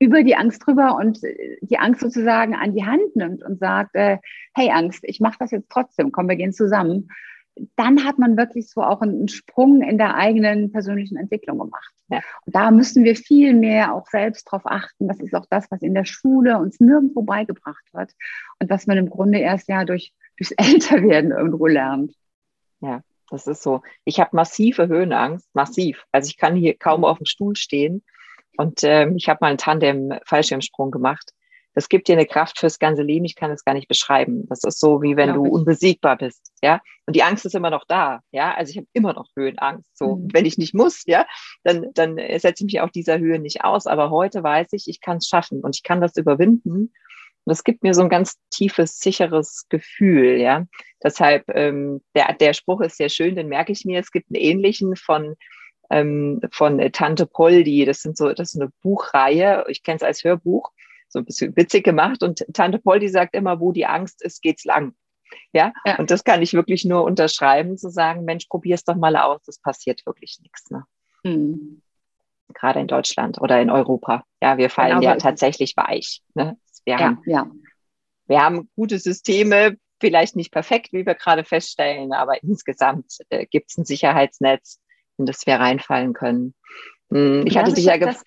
über 0.00 0.24
die 0.24 0.34
Angst 0.34 0.66
drüber 0.66 0.96
und 0.96 1.20
die 1.60 1.78
Angst 1.78 2.00
sozusagen 2.00 2.56
an 2.56 2.74
die 2.74 2.84
Hand 2.84 3.14
nimmt 3.14 3.44
und 3.44 3.60
sagt, 3.60 3.94
äh, 3.94 4.18
hey 4.52 4.72
Angst, 4.72 5.04
ich 5.04 5.20
mache 5.20 5.36
das 5.38 5.52
jetzt 5.52 5.70
trotzdem, 5.70 6.10
komm, 6.10 6.28
wir 6.28 6.34
gehen 6.34 6.52
zusammen, 6.52 7.08
dann 7.76 8.04
hat 8.04 8.18
man 8.18 8.36
wirklich 8.36 8.68
so 8.70 8.82
auch 8.82 9.00
einen 9.00 9.28
Sprung 9.28 9.82
in 9.82 9.98
der 9.98 10.14
eigenen 10.14 10.70
persönlichen 10.72 11.16
Entwicklung 11.16 11.58
gemacht. 11.58 11.94
Ja. 12.08 12.20
Und 12.46 12.54
da 12.54 12.70
müssen 12.70 13.04
wir 13.04 13.16
viel 13.16 13.54
mehr 13.54 13.94
auch 13.94 14.06
selbst 14.06 14.44
drauf 14.44 14.62
achten. 14.64 15.08
Das 15.08 15.20
ist 15.20 15.34
auch 15.34 15.46
das, 15.50 15.70
was 15.70 15.82
in 15.82 15.94
der 15.94 16.04
Schule 16.04 16.58
uns 16.58 16.80
nirgendwo 16.80 17.22
beigebracht 17.22 17.84
wird 17.92 18.12
und 18.58 18.70
was 18.70 18.86
man 18.86 18.98
im 18.98 19.10
Grunde 19.10 19.38
erst 19.38 19.68
ja 19.68 19.84
durch, 19.84 20.12
durchs 20.36 20.52
Älterwerden 20.56 21.32
irgendwo 21.32 21.66
lernt. 21.66 22.14
Ja, 22.80 23.02
das 23.30 23.46
ist 23.46 23.62
so. 23.62 23.82
Ich 24.04 24.20
habe 24.20 24.36
massive 24.36 24.88
Höhenangst, 24.88 25.48
massiv. 25.54 26.04
Also 26.12 26.28
ich 26.28 26.36
kann 26.36 26.56
hier 26.56 26.76
kaum 26.76 27.04
auf 27.04 27.18
dem 27.18 27.26
Stuhl 27.26 27.56
stehen. 27.56 28.02
Und 28.56 28.80
ähm, 28.82 29.16
ich 29.16 29.28
habe 29.28 29.38
mal 29.40 29.48
einen 29.48 29.58
Tandem-Fallschirmsprung 29.58 30.90
gemacht 30.90 31.32
das 31.78 31.88
gibt 31.88 32.08
dir 32.08 32.14
eine 32.14 32.26
Kraft 32.26 32.58
fürs 32.58 32.80
ganze 32.80 33.02
Leben. 33.02 33.24
Ich 33.24 33.36
kann 33.36 33.52
es 33.52 33.64
gar 33.64 33.72
nicht 33.72 33.86
beschreiben. 33.86 34.48
Das 34.48 34.64
ist 34.64 34.80
so, 34.80 35.00
wie 35.00 35.16
wenn 35.16 35.32
du 35.32 35.46
ich. 35.46 35.52
unbesiegbar 35.52 36.18
bist, 36.18 36.52
ja. 36.60 36.80
Und 37.06 37.14
die 37.14 37.22
Angst 37.22 37.46
ist 37.46 37.54
immer 37.54 37.70
noch 37.70 37.84
da, 37.86 38.18
ja. 38.32 38.52
Also 38.52 38.70
ich 38.70 38.78
habe 38.78 38.88
immer 38.94 39.12
noch 39.12 39.28
Höhenangst. 39.36 39.96
So, 39.96 40.16
mhm. 40.16 40.28
wenn 40.32 40.44
ich 40.44 40.58
nicht 40.58 40.74
muss, 40.74 41.04
ja, 41.06 41.24
dann, 41.62 41.86
dann 41.94 42.16
setze 42.16 42.64
ich 42.64 42.72
mich 42.72 42.80
auf 42.80 42.90
dieser 42.90 43.20
Höhe 43.20 43.38
nicht 43.38 43.62
aus. 43.62 43.86
Aber 43.86 44.10
heute 44.10 44.42
weiß 44.42 44.72
ich, 44.72 44.88
ich 44.88 45.00
kann 45.00 45.18
es 45.18 45.28
schaffen 45.28 45.60
und 45.60 45.76
ich 45.76 45.84
kann 45.84 46.00
das 46.00 46.16
überwinden. 46.16 46.80
Und 46.80 46.92
das 47.44 47.62
gibt 47.62 47.84
mir 47.84 47.94
so 47.94 48.02
ein 48.02 48.08
ganz 48.08 48.38
tiefes, 48.50 48.98
sicheres 48.98 49.66
Gefühl, 49.68 50.40
ja. 50.40 50.66
Deshalb, 51.04 51.44
ähm, 51.54 52.00
der, 52.16 52.32
der 52.32 52.54
Spruch 52.54 52.80
ist 52.80 52.96
sehr 52.96 53.08
schön, 53.08 53.36
den 53.36 53.46
merke 53.46 53.70
ich 53.70 53.84
mir. 53.84 54.00
Es 54.00 54.10
gibt 54.10 54.34
einen 54.34 54.42
ähnlichen 54.42 54.96
von, 54.96 55.36
ähm, 55.90 56.40
von 56.50 56.80
Tante 56.90 57.24
Poldi. 57.26 57.84
Das 57.84 58.02
sind 58.02 58.16
so, 58.16 58.32
das 58.32 58.52
ist 58.52 58.60
eine 58.60 58.72
Buchreihe. 58.82 59.64
Ich 59.68 59.84
kenne 59.84 59.98
es 59.98 60.02
als 60.02 60.24
Hörbuch 60.24 60.72
so 61.08 61.18
ein 61.18 61.24
bisschen 61.24 61.56
witzig 61.56 61.84
gemacht. 61.84 62.22
Und 62.22 62.44
Tante 62.52 62.78
Poldi 62.78 63.08
sagt 63.08 63.34
immer, 63.34 63.60
wo 63.60 63.72
die 63.72 63.86
Angst 63.86 64.22
ist, 64.22 64.42
geht's 64.42 64.64
lang. 64.64 64.94
Ja? 65.52 65.72
ja, 65.84 65.98
und 65.98 66.10
das 66.10 66.24
kann 66.24 66.42
ich 66.42 66.54
wirklich 66.54 66.84
nur 66.84 67.04
unterschreiben, 67.04 67.76
zu 67.76 67.90
sagen, 67.90 68.24
Mensch, 68.24 68.46
probier's 68.46 68.84
doch 68.84 68.96
mal 68.96 69.16
aus, 69.16 69.46
es 69.46 69.60
passiert 69.60 70.04
wirklich 70.06 70.38
nichts. 70.40 70.70
Ne? 70.70 70.84
Mhm. 71.24 71.82
Gerade 72.54 72.80
in 72.80 72.86
Deutschland 72.86 73.40
oder 73.40 73.60
in 73.60 73.70
Europa. 73.70 74.24
Ja, 74.42 74.56
wir 74.56 74.70
fallen 74.70 75.00
genau, 75.00 75.12
ja 75.12 75.16
tatsächlich 75.16 75.76
weich. 75.76 76.22
Ne? 76.34 76.56
Wir, 76.84 76.94
ja, 76.94 77.00
haben, 77.00 77.22
ja. 77.26 77.46
wir 78.26 78.42
haben 78.42 78.70
gute 78.74 78.98
Systeme, 78.98 79.76
vielleicht 80.00 80.36
nicht 80.36 80.52
perfekt, 80.52 80.92
wie 80.92 81.04
wir 81.04 81.14
gerade 81.14 81.44
feststellen, 81.44 82.12
aber 82.12 82.42
insgesamt 82.42 83.18
äh, 83.28 83.46
gibt 83.46 83.70
es 83.70 83.78
ein 83.78 83.84
Sicherheitsnetz, 83.84 84.80
in 85.18 85.26
das 85.26 85.46
wir 85.46 85.56
reinfallen 85.56 86.12
können. 86.12 86.54
Hm, 87.10 87.44
ich 87.46 87.56
hatte 87.56 87.72
dich 87.72 87.86
ja 87.86 87.96
das, 87.96 88.22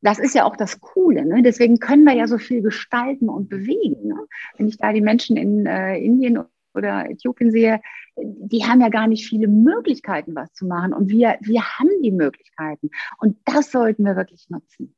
das 0.00 0.18
ist 0.18 0.34
ja 0.34 0.44
auch 0.44 0.56
das 0.56 0.80
Coole. 0.80 1.24
Ne? 1.24 1.42
Deswegen 1.42 1.78
können 1.78 2.04
wir 2.04 2.14
ja 2.14 2.26
so 2.26 2.38
viel 2.38 2.62
gestalten 2.62 3.28
und 3.28 3.48
bewegen. 3.48 4.08
Ne? 4.08 4.26
Wenn 4.56 4.68
ich 4.68 4.78
da 4.78 4.92
die 4.92 5.00
Menschen 5.00 5.36
in 5.36 5.66
äh, 5.66 5.98
Indien 5.98 6.42
oder 6.74 7.10
Äthiopien 7.10 7.50
sehe, 7.50 7.80
die 8.16 8.64
haben 8.64 8.80
ja 8.80 8.88
gar 8.88 9.06
nicht 9.06 9.26
viele 9.26 9.48
Möglichkeiten, 9.48 10.34
was 10.34 10.52
zu 10.52 10.66
machen. 10.66 10.92
Und 10.92 11.08
wir, 11.08 11.36
wir 11.40 11.62
haben 11.62 11.90
die 12.02 12.10
Möglichkeiten. 12.10 12.90
Und 13.18 13.38
das 13.44 13.70
sollten 13.70 14.04
wir 14.04 14.16
wirklich 14.16 14.48
nutzen. 14.48 14.94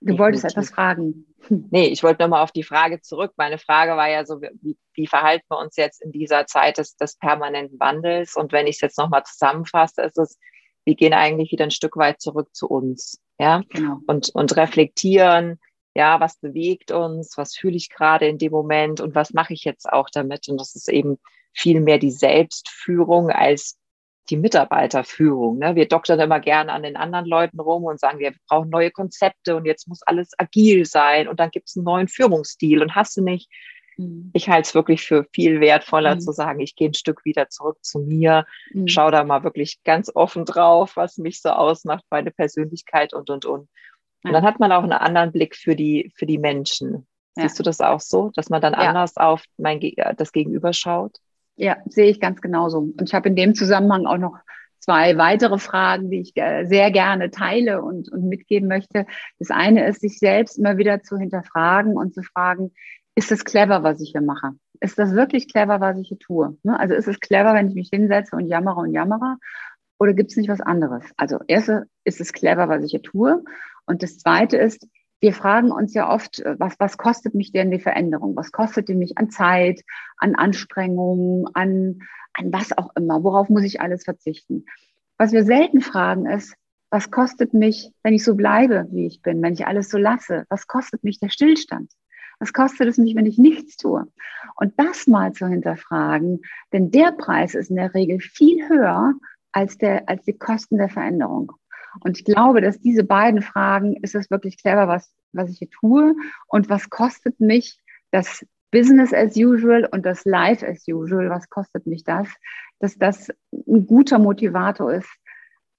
Du 0.00 0.14
ich 0.14 0.18
wolltest 0.18 0.44
etwas 0.44 0.70
fragen. 0.70 1.26
Nee, 1.48 1.88
ich 1.88 2.02
wollte 2.02 2.22
nochmal 2.22 2.42
auf 2.42 2.52
die 2.52 2.62
Frage 2.62 3.00
zurück. 3.00 3.32
Meine 3.36 3.58
Frage 3.58 3.92
war 3.92 4.08
ja 4.08 4.24
so, 4.24 4.40
wie, 4.40 4.76
wie 4.94 5.06
verhalten 5.06 5.44
wir 5.48 5.58
uns 5.58 5.76
jetzt 5.76 6.02
in 6.02 6.12
dieser 6.12 6.46
Zeit 6.46 6.78
des, 6.78 6.96
des 6.96 7.16
permanenten 7.16 7.78
Wandels? 7.80 8.36
Und 8.36 8.52
wenn 8.52 8.66
ich 8.66 8.76
es 8.76 8.80
jetzt 8.80 8.98
nochmal 8.98 9.24
zusammenfasse, 9.24 10.02
ist 10.02 10.18
es, 10.18 10.38
wir 10.88 10.94
gehen 10.94 11.12
eigentlich 11.12 11.52
wieder 11.52 11.64
ein 11.64 11.70
Stück 11.70 11.98
weit 11.98 12.18
zurück 12.18 12.48
zu 12.54 12.66
uns, 12.66 13.20
ja, 13.38 13.62
genau. 13.68 14.00
und, 14.06 14.30
und 14.30 14.56
reflektieren, 14.56 15.60
ja, 15.94 16.18
was 16.18 16.38
bewegt 16.38 16.92
uns, 16.92 17.36
was 17.36 17.54
fühle 17.54 17.76
ich 17.76 17.90
gerade 17.90 18.26
in 18.26 18.38
dem 18.38 18.52
Moment 18.52 19.02
und 19.02 19.14
was 19.14 19.34
mache 19.34 19.52
ich 19.52 19.64
jetzt 19.64 19.86
auch 19.86 20.08
damit? 20.10 20.48
Und 20.48 20.58
das 20.58 20.74
ist 20.74 20.88
eben 20.88 21.18
viel 21.52 21.82
mehr 21.82 21.98
die 21.98 22.10
Selbstführung 22.10 23.28
als 23.28 23.76
die 24.30 24.38
Mitarbeiterführung. 24.38 25.58
Ne? 25.58 25.74
Wir 25.74 25.88
doktern 25.88 26.20
immer 26.20 26.40
gerne 26.40 26.72
an 26.72 26.82
den 26.82 26.96
anderen 26.96 27.26
Leuten 27.26 27.60
rum 27.60 27.84
und 27.84 28.00
sagen, 28.00 28.18
wir 28.18 28.32
brauchen 28.48 28.70
neue 28.70 28.90
Konzepte 28.90 29.56
und 29.56 29.66
jetzt 29.66 29.88
muss 29.88 30.00
alles 30.02 30.30
agil 30.38 30.86
sein 30.86 31.28
und 31.28 31.38
dann 31.38 31.50
gibt 31.50 31.68
es 31.68 31.76
einen 31.76 31.84
neuen 31.84 32.08
Führungsstil 32.08 32.80
und 32.80 32.94
hast 32.94 33.14
du 33.18 33.22
nicht. 33.22 33.50
Mhm. 33.98 34.30
Ich 34.32 34.48
halte 34.48 34.68
es 34.68 34.74
wirklich 34.74 35.02
für 35.02 35.26
viel 35.32 35.60
wertvoller 35.60 36.14
mhm. 36.14 36.20
zu 36.20 36.32
sagen, 36.32 36.60
ich 36.60 36.74
gehe 36.74 36.88
ein 36.88 36.94
Stück 36.94 37.24
wieder 37.24 37.48
zurück 37.50 37.76
zu 37.82 37.98
mir, 37.98 38.46
mhm. 38.72 38.88
schau 38.88 39.10
da 39.10 39.24
mal 39.24 39.44
wirklich 39.44 39.80
ganz 39.84 40.10
offen 40.14 40.44
drauf, 40.44 40.96
was 40.96 41.18
mich 41.18 41.42
so 41.42 41.50
ausmacht, 41.50 42.04
meine 42.10 42.30
Persönlichkeit 42.30 43.12
und, 43.12 43.28
und, 43.28 43.44
und. 43.44 43.68
Und 44.24 44.32
dann 44.32 44.42
hat 44.42 44.58
man 44.58 44.72
auch 44.72 44.82
einen 44.82 44.92
anderen 44.92 45.32
Blick 45.32 45.54
für 45.54 45.76
die, 45.76 46.12
für 46.16 46.26
die 46.26 46.38
Menschen. 46.38 47.06
Ja. 47.36 47.44
Siehst 47.44 47.58
du 47.58 47.62
das 47.62 47.80
auch 47.80 48.00
so, 48.00 48.32
dass 48.34 48.50
man 48.50 48.60
dann 48.60 48.72
ja. 48.72 48.80
anders 48.80 49.16
auf 49.16 49.44
mein, 49.58 49.80
das 50.16 50.32
Gegenüber 50.32 50.72
schaut? 50.72 51.18
Ja, 51.56 51.76
sehe 51.86 52.10
ich 52.10 52.20
ganz 52.20 52.40
genauso. 52.40 52.78
Und 52.78 53.02
ich 53.02 53.14
habe 53.14 53.28
in 53.28 53.36
dem 53.36 53.54
Zusammenhang 53.54 54.06
auch 54.06 54.18
noch 54.18 54.38
zwei 54.80 55.16
weitere 55.18 55.58
Fragen, 55.58 56.10
die 56.10 56.20
ich 56.20 56.32
äh, 56.36 56.64
sehr 56.64 56.90
gerne 56.90 57.30
teile 57.30 57.82
und, 57.82 58.10
und 58.10 58.24
mitgeben 58.24 58.68
möchte. 58.68 59.06
Das 59.38 59.50
eine 59.50 59.86
ist, 59.86 60.00
sich 60.00 60.18
selbst 60.18 60.58
immer 60.58 60.78
wieder 60.78 61.02
zu 61.02 61.16
hinterfragen 61.18 61.96
und 61.96 62.14
zu 62.14 62.22
fragen, 62.22 62.72
ist 63.18 63.32
es 63.32 63.44
clever, 63.44 63.82
was 63.82 64.00
ich 64.00 64.12
hier 64.12 64.20
mache? 64.20 64.52
Ist 64.78 64.96
das 64.96 65.12
wirklich 65.12 65.52
clever, 65.52 65.80
was 65.80 65.98
ich 65.98 66.06
hier 66.06 66.20
tue? 66.20 66.56
Ne? 66.62 66.78
Also 66.78 66.94
ist 66.94 67.08
es 67.08 67.18
clever, 67.18 67.52
wenn 67.52 67.66
ich 67.66 67.74
mich 67.74 67.88
hinsetze 67.92 68.36
und 68.36 68.46
jammere 68.46 68.76
und 68.76 68.92
jammere? 68.92 69.38
Oder 69.98 70.14
gibt 70.14 70.30
es 70.30 70.36
nicht 70.36 70.48
was 70.48 70.60
anderes? 70.60 71.02
Also 71.16 71.40
erste, 71.48 71.88
ist 72.04 72.20
es 72.20 72.32
clever, 72.32 72.68
was 72.68 72.84
ich 72.84 72.92
hier 72.92 73.02
tue? 73.02 73.42
Und 73.86 74.04
das 74.04 74.18
zweite 74.18 74.56
ist, 74.56 74.86
wir 75.18 75.32
fragen 75.32 75.72
uns 75.72 75.94
ja 75.94 76.08
oft, 76.08 76.38
äh, 76.38 76.54
was, 76.60 76.76
was 76.78 76.96
kostet 76.96 77.34
mich 77.34 77.50
denn 77.50 77.72
die 77.72 77.80
Veränderung? 77.80 78.36
Was 78.36 78.52
kostet 78.52 78.88
die 78.88 78.94
mich 78.94 79.18
an 79.18 79.30
Zeit, 79.30 79.82
an 80.18 80.36
Anstrengungen, 80.36 81.48
an, 81.54 81.98
an 82.34 82.52
was 82.52 82.70
auch 82.78 82.94
immer? 82.94 83.24
Worauf 83.24 83.48
muss 83.48 83.64
ich 83.64 83.80
alles 83.80 84.04
verzichten? 84.04 84.64
Was 85.16 85.32
wir 85.32 85.42
selten 85.42 85.80
fragen 85.80 86.26
ist, 86.26 86.54
was 86.88 87.10
kostet 87.10 87.52
mich, 87.52 87.90
wenn 88.04 88.14
ich 88.14 88.22
so 88.22 88.36
bleibe, 88.36 88.86
wie 88.92 89.06
ich 89.06 89.22
bin, 89.22 89.42
wenn 89.42 89.54
ich 89.54 89.66
alles 89.66 89.88
so 89.88 89.98
lasse? 89.98 90.44
Was 90.50 90.68
kostet 90.68 91.02
mich 91.02 91.18
der 91.18 91.30
Stillstand? 91.30 91.90
Was 92.40 92.52
kostet 92.52 92.88
es 92.88 92.98
mich, 92.98 93.14
wenn 93.16 93.26
ich 93.26 93.38
nichts 93.38 93.76
tue? 93.76 94.06
Und 94.54 94.74
das 94.76 95.06
mal 95.06 95.32
zu 95.32 95.46
hinterfragen, 95.46 96.42
denn 96.72 96.90
der 96.90 97.12
Preis 97.12 97.54
ist 97.54 97.70
in 97.70 97.76
der 97.76 97.94
Regel 97.94 98.20
viel 98.20 98.68
höher 98.68 99.14
als, 99.52 99.78
der, 99.78 100.08
als 100.08 100.24
die 100.24 100.38
Kosten 100.38 100.78
der 100.78 100.88
Veränderung. 100.88 101.52
Und 102.00 102.18
ich 102.18 102.24
glaube, 102.24 102.60
dass 102.60 102.80
diese 102.80 103.04
beiden 103.04 103.42
Fragen, 103.42 103.96
ist 104.02 104.14
es 104.14 104.30
wirklich 104.30 104.58
clever, 104.58 104.88
was, 104.88 105.12
was 105.32 105.50
ich 105.50 105.58
hier 105.58 105.70
tue 105.70 106.14
und 106.46 106.68
was 106.68 106.90
kostet 106.90 107.40
mich 107.40 107.78
das 108.10 108.46
Business 108.70 109.12
as 109.14 109.36
usual 109.36 109.88
und 109.90 110.04
das 110.04 110.24
Life 110.24 110.66
as 110.66 110.86
usual, 110.86 111.30
was 111.30 111.48
kostet 111.48 111.86
mich 111.86 112.04
das, 112.04 112.28
dass 112.78 112.96
das 112.96 113.30
ein 113.52 113.86
guter 113.86 114.18
Motivator 114.18 114.92
ist, 114.92 115.10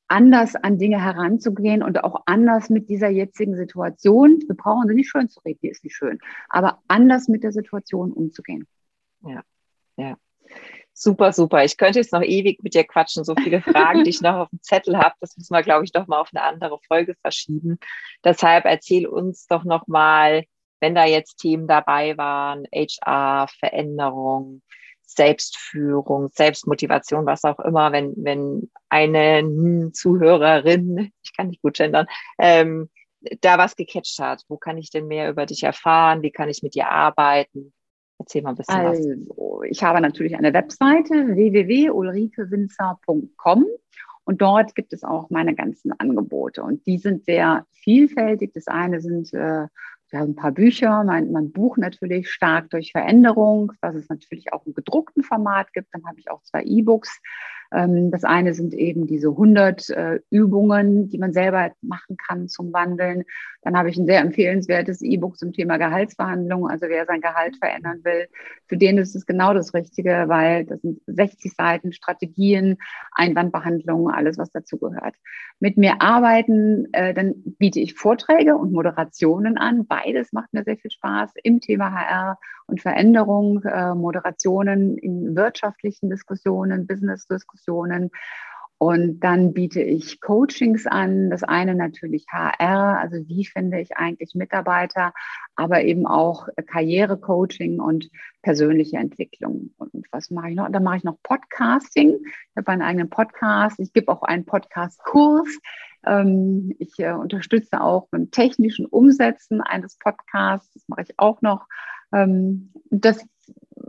anders 0.10 0.56
an 0.56 0.78
Dinge 0.78 1.02
heranzugehen 1.02 1.84
und 1.84 2.04
auch 2.04 2.24
anders 2.26 2.70
mit 2.70 2.90
dieser 2.90 3.10
jetzigen 3.10 3.56
Situation, 3.56 4.44
wir 4.48 4.56
brauchen 4.56 4.88
sie 4.88 4.96
nicht 4.96 5.10
schön 5.10 5.30
zu 5.30 5.40
reden, 5.42 5.60
die 5.64 5.70
ist 5.70 5.84
nicht 5.84 5.96
schön, 5.96 6.20
aber 6.50 6.82
anders 6.88 7.28
mit 7.28 7.44
der 7.44 7.52
Situation 7.52 8.12
umzugehen. 8.12 8.68
Ja, 9.22 9.42
ja. 9.98 10.18
Super, 10.94 11.32
super. 11.32 11.64
Ich 11.64 11.78
könnte 11.78 12.00
jetzt 12.00 12.12
noch 12.12 12.24
ewig 12.24 12.62
mit 12.62 12.74
dir 12.74 12.84
quatschen, 12.84 13.24
so 13.24 13.34
viele 13.34 13.62
Fragen, 13.62 14.04
die 14.04 14.10
ich 14.10 14.20
noch 14.20 14.36
auf 14.36 14.50
dem 14.50 14.62
Zettel 14.62 14.98
habe. 14.98 15.16
Das 15.22 15.38
müssen 15.38 15.54
wir, 15.54 15.64
glaube 15.64 15.86
ich, 15.86 15.94
doch 15.94 16.08
mal 16.08 16.20
auf 16.20 16.32
eine 16.34 16.44
andere 16.44 16.78
Folge 16.90 17.16
verschieben. 17.22 17.80
Deshalb 18.26 18.66
erzähl 18.66 19.08
uns 19.08 19.48
doch 19.48 19.64
noch 19.64 19.88
mal, 19.88 20.44
wenn 20.82 20.96
da 20.96 21.06
jetzt 21.06 21.38
Themen 21.38 21.68
dabei 21.68 22.18
waren, 22.18 22.66
HR, 22.74 23.48
Veränderung, 23.48 24.62
Selbstführung, 25.20 26.30
Selbstmotivation, 26.34 27.26
was 27.26 27.44
auch 27.44 27.60
immer, 27.60 27.92
wenn, 27.92 28.14
wenn 28.16 28.72
eine 28.88 29.92
Zuhörerin, 29.92 31.12
ich 31.22 31.36
kann 31.36 31.50
nicht 31.50 31.62
gut 31.62 31.76
gendern, 31.76 32.08
ähm, 32.38 32.90
da 33.42 33.58
was 33.58 33.76
gecatcht 33.76 34.18
hat. 34.20 34.46
Wo 34.48 34.56
kann 34.56 34.78
ich 34.78 34.92
denn 34.92 35.08
mehr 35.08 35.30
über 35.30 35.46
dich 35.46 35.64
erfahren? 35.64 36.22
Wie 36.22 36.32
kann 36.32 36.48
ich 36.48 36.64
mit 36.64 36.74
dir 36.74 36.90
arbeiten? 36.90 37.74
Erzähl 38.18 38.44
mal 38.44 38.52
ein 38.52 38.56
bisschen 38.56 38.76
also, 38.76 39.10
was. 39.28 39.70
Ich 39.70 39.84
habe 39.84 40.00
natürlich 40.00 40.38
eine 40.38 40.54
Webseite 40.54 41.36
www.ulrikewinzer.com 41.36 43.66
und 44.24 44.42
dort 44.42 44.74
gibt 44.74 44.94
es 44.94 45.04
auch 45.04 45.30
meine 45.30 45.54
ganzen 45.54 45.92
Angebote 46.00 46.64
und 46.64 46.88
die 46.88 46.98
sind 46.98 47.26
sehr 47.26 47.66
vielfältig. 47.72 48.54
Das 48.54 48.68
eine 48.68 49.02
sind 49.02 49.34
äh, 49.34 49.68
ja, 50.12 50.22
ein 50.22 50.36
paar 50.36 50.52
Bücher, 50.52 51.04
mein, 51.04 51.32
mein 51.32 51.52
Buch 51.52 51.78
natürlich 51.78 52.32
stark 52.32 52.70
durch 52.70 52.92
Veränderung, 52.92 53.74
was 53.82 53.96
es 53.96 54.10
natürlich 54.10 54.52
auch 54.54 54.66
im 54.66 54.74
gedruckten 54.74 55.24
Format 55.24 55.72
gibt. 55.74 55.94
Dann 55.94 56.06
habe 56.06 56.20
ich 56.20 56.32
auch 56.32 56.42
zwei 56.44 56.64
E-Books 56.64 57.22
das 57.72 58.24
eine 58.24 58.56
sind 58.56 58.74
eben 58.74 59.06
diese 59.06 59.30
100 59.30 59.90
äh, 59.92 60.20
Übungen, 60.32 61.10
die 61.10 61.20
man 61.20 61.34
selber 61.34 61.72
machen 61.82 62.18
kann 62.18 62.48
zum 62.48 62.74
Wandeln. 62.74 63.26
Dann 63.62 63.78
habe 63.78 63.90
ich 63.90 63.98
ein 63.98 64.08
sehr 64.08 64.22
empfehlenswertes 64.22 65.02
E-Book 65.04 65.38
zum 65.38 65.54
Thema 65.54 65.78
Gehaltsverhandlung. 65.78 66.68
Also 66.68 66.88
wer 66.88 67.06
sein 67.06 67.22
Gehalt 67.22 67.58
verändern 67.58 68.00
will, 68.04 68.28
für 68.66 68.78
den 68.78 68.98
ist 68.98 69.16
es 69.16 69.28
genau 69.28 69.54
das 69.54 69.76
Richtige, 69.76 70.26
weil 70.28 70.66
das 70.66 70.82
sind 70.82 71.00
60 71.06 71.54
Seiten 71.54 71.94
Strategien, 71.94 72.78
Einwandbehandlung, 73.12 74.10
alles, 74.10 74.40
was 74.40 74.52
dazugehört. 74.52 75.16
Mit 75.60 75.78
mir 75.78 76.02
arbeiten, 76.02 76.88
äh, 76.94 77.14
dann 77.14 77.36
biete 77.60 77.80
ich 77.80 77.94
Vorträge 77.94 78.56
und 78.56 78.72
Moderationen 78.72 79.58
an. 79.60 79.86
Beides 79.86 80.34
macht 80.34 80.54
mir 80.54 80.64
sehr 80.64 80.78
viel 80.78 80.92
Spaß 80.92 81.34
im 81.44 81.60
Thema 81.60 81.92
HR 81.94 82.40
und 82.70 82.82
Veränderung, 82.82 83.64
äh, 83.64 83.96
Moderationen 83.96 84.98
in 84.98 85.36
wirtschaftlichen 85.36 86.10
Diskussionen, 86.10 86.88
Business-Diskussionen. 86.88 88.12
Und 88.82 89.20
dann 89.20 89.52
biete 89.52 89.82
ich 89.82 90.22
Coachings 90.22 90.88
an. 90.88 91.30
Das 91.30 91.44
eine 91.44 91.76
natürlich 91.76 92.26
HR, 92.32 92.98
also 92.98 93.18
wie 93.28 93.46
finde 93.46 93.82
ich 93.82 93.98
eigentlich 93.98 94.36
Mitarbeiter, 94.36 95.12
aber 95.58 95.84
eben 95.84 96.08
auch 96.08 96.48
Karrierecoaching 96.66 97.82
und 97.82 98.10
persönliche 98.42 98.96
Entwicklung. 98.96 99.72
Und 99.76 100.06
was 100.12 100.32
mache 100.32 100.52
ich 100.52 100.56
noch? 100.56 100.72
Dann 100.72 100.84
mache 100.84 100.96
ich 100.96 101.04
noch 101.04 101.22
Podcasting. 101.24 102.20
Ich 102.24 102.56
habe 102.56 102.72
einen 102.72 102.82
eigenen 102.82 103.10
Podcast. 103.10 103.82
Ich 103.82 103.92
gebe 103.92 104.10
auch 104.10 104.24
einen 104.24 104.46
Podcast-Kurs. 104.46 105.60
Ähm, 106.06 106.74
ich 106.80 106.98
äh, 107.00 107.12
unterstütze 107.12 107.82
auch 107.82 108.08
beim 108.12 108.32
technischen 108.32 108.86
Umsetzen 108.86 109.60
eines 109.60 109.98
Podcasts. 109.98 110.72
Das 110.74 110.88
mache 110.88 111.02
ich 111.02 111.20
auch 111.20 111.42
noch. 111.42 111.68
Ähm, 112.14 112.72
das 112.90 113.26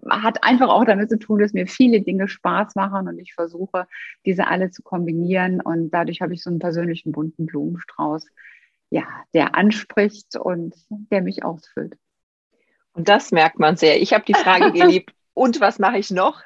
hat 0.08 0.42
einfach 0.42 0.68
auch 0.68 0.84
damit 0.84 1.10
zu 1.10 1.18
tun, 1.18 1.40
dass 1.40 1.52
mir 1.52 1.66
viele 1.66 2.00
Dinge 2.00 2.28
Spaß 2.28 2.74
machen 2.74 3.08
und 3.08 3.18
ich 3.18 3.34
versuche, 3.34 3.86
diese 4.24 4.46
alle 4.46 4.70
zu 4.70 4.82
kombinieren. 4.82 5.60
Und 5.60 5.90
dadurch 5.90 6.20
habe 6.20 6.34
ich 6.34 6.42
so 6.42 6.50
einen 6.50 6.58
persönlichen 6.58 7.12
bunten 7.12 7.46
Blumenstrauß, 7.46 8.26
ja, 8.90 9.04
der 9.34 9.54
anspricht 9.54 10.36
und 10.36 10.74
der 10.88 11.22
mich 11.22 11.44
ausfüllt. 11.44 11.96
Und 12.92 13.08
das 13.08 13.30
merkt 13.30 13.58
man 13.58 13.76
sehr. 13.76 14.00
Ich 14.00 14.12
habe 14.12 14.24
die 14.24 14.34
Frage 14.34 14.72
geliebt, 14.72 15.14
und 15.34 15.60
was 15.60 15.78
mache 15.78 15.98
ich 15.98 16.10
noch? 16.10 16.42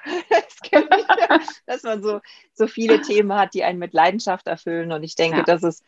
dass 1.66 1.82
man 1.82 2.02
so, 2.02 2.20
so 2.52 2.66
viele 2.66 3.00
Themen 3.00 3.32
hat, 3.32 3.54
die 3.54 3.64
einen 3.64 3.78
mit 3.78 3.92
Leidenschaft 3.92 4.46
erfüllen. 4.46 4.92
Und 4.92 5.02
ich 5.02 5.14
denke, 5.14 5.38
ja. 5.38 5.42
das 5.42 5.62
ist 5.62 5.84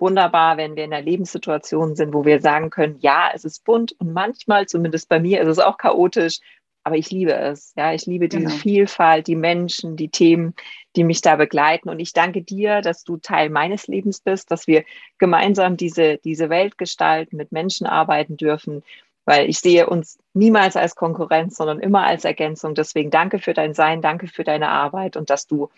wunderbar, 0.00 0.56
wenn 0.56 0.76
wir 0.76 0.84
in 0.84 0.92
einer 0.92 1.04
Lebenssituation 1.04 1.94
sind, 1.94 2.14
wo 2.14 2.24
wir 2.24 2.40
sagen 2.40 2.70
können, 2.70 2.96
ja, 3.00 3.30
es 3.34 3.44
ist 3.44 3.64
bunt 3.64 3.92
und 3.98 4.12
manchmal, 4.12 4.66
zumindest 4.66 5.08
bei 5.08 5.20
mir, 5.20 5.40
ist 5.40 5.48
es 5.48 5.58
auch 5.58 5.78
chaotisch, 5.78 6.40
aber 6.82 6.96
ich 6.96 7.10
liebe 7.10 7.34
es. 7.34 7.72
Ja, 7.76 7.92
ich 7.92 8.06
liebe 8.06 8.28
diese 8.28 8.44
genau. 8.44 8.56
Vielfalt, 8.56 9.26
die 9.26 9.36
Menschen, 9.36 9.96
die 9.96 10.08
Themen, 10.08 10.54
die 10.96 11.04
mich 11.04 11.20
da 11.20 11.36
begleiten. 11.36 11.88
Und 11.90 12.00
ich 12.00 12.12
danke 12.12 12.42
dir, 12.42 12.80
dass 12.80 13.04
du 13.04 13.18
Teil 13.18 13.50
meines 13.50 13.86
Lebens 13.86 14.20
bist, 14.20 14.50
dass 14.50 14.66
wir 14.66 14.84
gemeinsam 15.18 15.76
diese, 15.76 16.18
diese 16.18 16.48
Welt 16.48 16.78
gestalten, 16.78 17.36
mit 17.36 17.52
Menschen 17.52 17.86
arbeiten 17.86 18.36
dürfen, 18.36 18.82
weil 19.26 19.48
ich 19.48 19.58
sehe 19.58 19.88
uns 19.88 20.18
niemals 20.32 20.76
als 20.76 20.96
Konkurrenz, 20.96 21.56
sondern 21.56 21.80
immer 21.80 22.04
als 22.04 22.24
Ergänzung. 22.24 22.74
Deswegen 22.74 23.10
danke 23.10 23.38
für 23.38 23.52
dein 23.52 23.74
Sein, 23.74 24.00
danke 24.00 24.26
für 24.26 24.44
deine 24.44 24.68
Arbeit 24.68 25.16
und 25.16 25.28
dass 25.28 25.46
du 25.46 25.68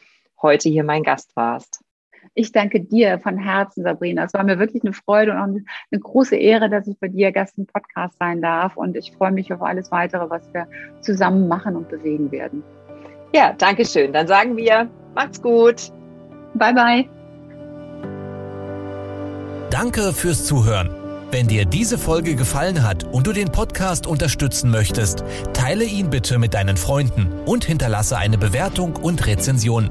heute 0.40 0.68
hier 0.68 0.84
mein 0.84 1.02
Gast 1.02 1.34
warst. 1.34 1.82
Ich 2.34 2.52
danke 2.52 2.80
dir 2.80 3.18
von 3.18 3.36
Herzen, 3.36 3.82
Sabrina. 3.82 4.24
Es 4.24 4.34
war 4.34 4.44
mir 4.44 4.58
wirklich 4.58 4.82
eine 4.82 4.92
Freude 4.92 5.32
und 5.32 5.38
auch 5.38 5.44
eine 5.44 6.00
große 6.00 6.36
Ehre, 6.36 6.70
dass 6.70 6.86
ich 6.86 6.98
bei 6.98 7.08
dir 7.08 7.32
Gast 7.32 7.58
im 7.58 7.66
Podcast 7.66 8.16
sein 8.18 8.40
darf. 8.40 8.76
Und 8.76 8.96
ich 8.96 9.12
freue 9.12 9.32
mich 9.32 9.52
auf 9.52 9.62
alles 9.62 9.90
weitere, 9.90 10.30
was 10.30 10.42
wir 10.52 10.66
zusammen 11.00 11.48
machen 11.48 11.76
und 11.76 11.88
bewegen 11.88 12.30
werden. 12.30 12.62
Ja, 13.34 13.54
danke 13.56 13.84
schön. 13.84 14.12
Dann 14.12 14.26
sagen 14.26 14.56
wir, 14.56 14.88
macht's 15.14 15.40
gut. 15.40 15.92
Bye, 16.54 16.74
bye. 16.74 17.08
Danke 19.70 20.12
fürs 20.12 20.44
Zuhören. 20.44 20.90
Wenn 21.30 21.48
dir 21.48 21.64
diese 21.64 21.96
Folge 21.96 22.36
gefallen 22.36 22.82
hat 22.82 23.04
und 23.04 23.26
du 23.26 23.32
den 23.32 23.50
Podcast 23.50 24.06
unterstützen 24.06 24.70
möchtest, 24.70 25.24
teile 25.54 25.84
ihn 25.84 26.10
bitte 26.10 26.38
mit 26.38 26.52
deinen 26.52 26.76
Freunden 26.76 27.32
und 27.46 27.64
hinterlasse 27.64 28.18
eine 28.18 28.36
Bewertung 28.36 28.96
und 28.96 29.26
Rezension. 29.26 29.90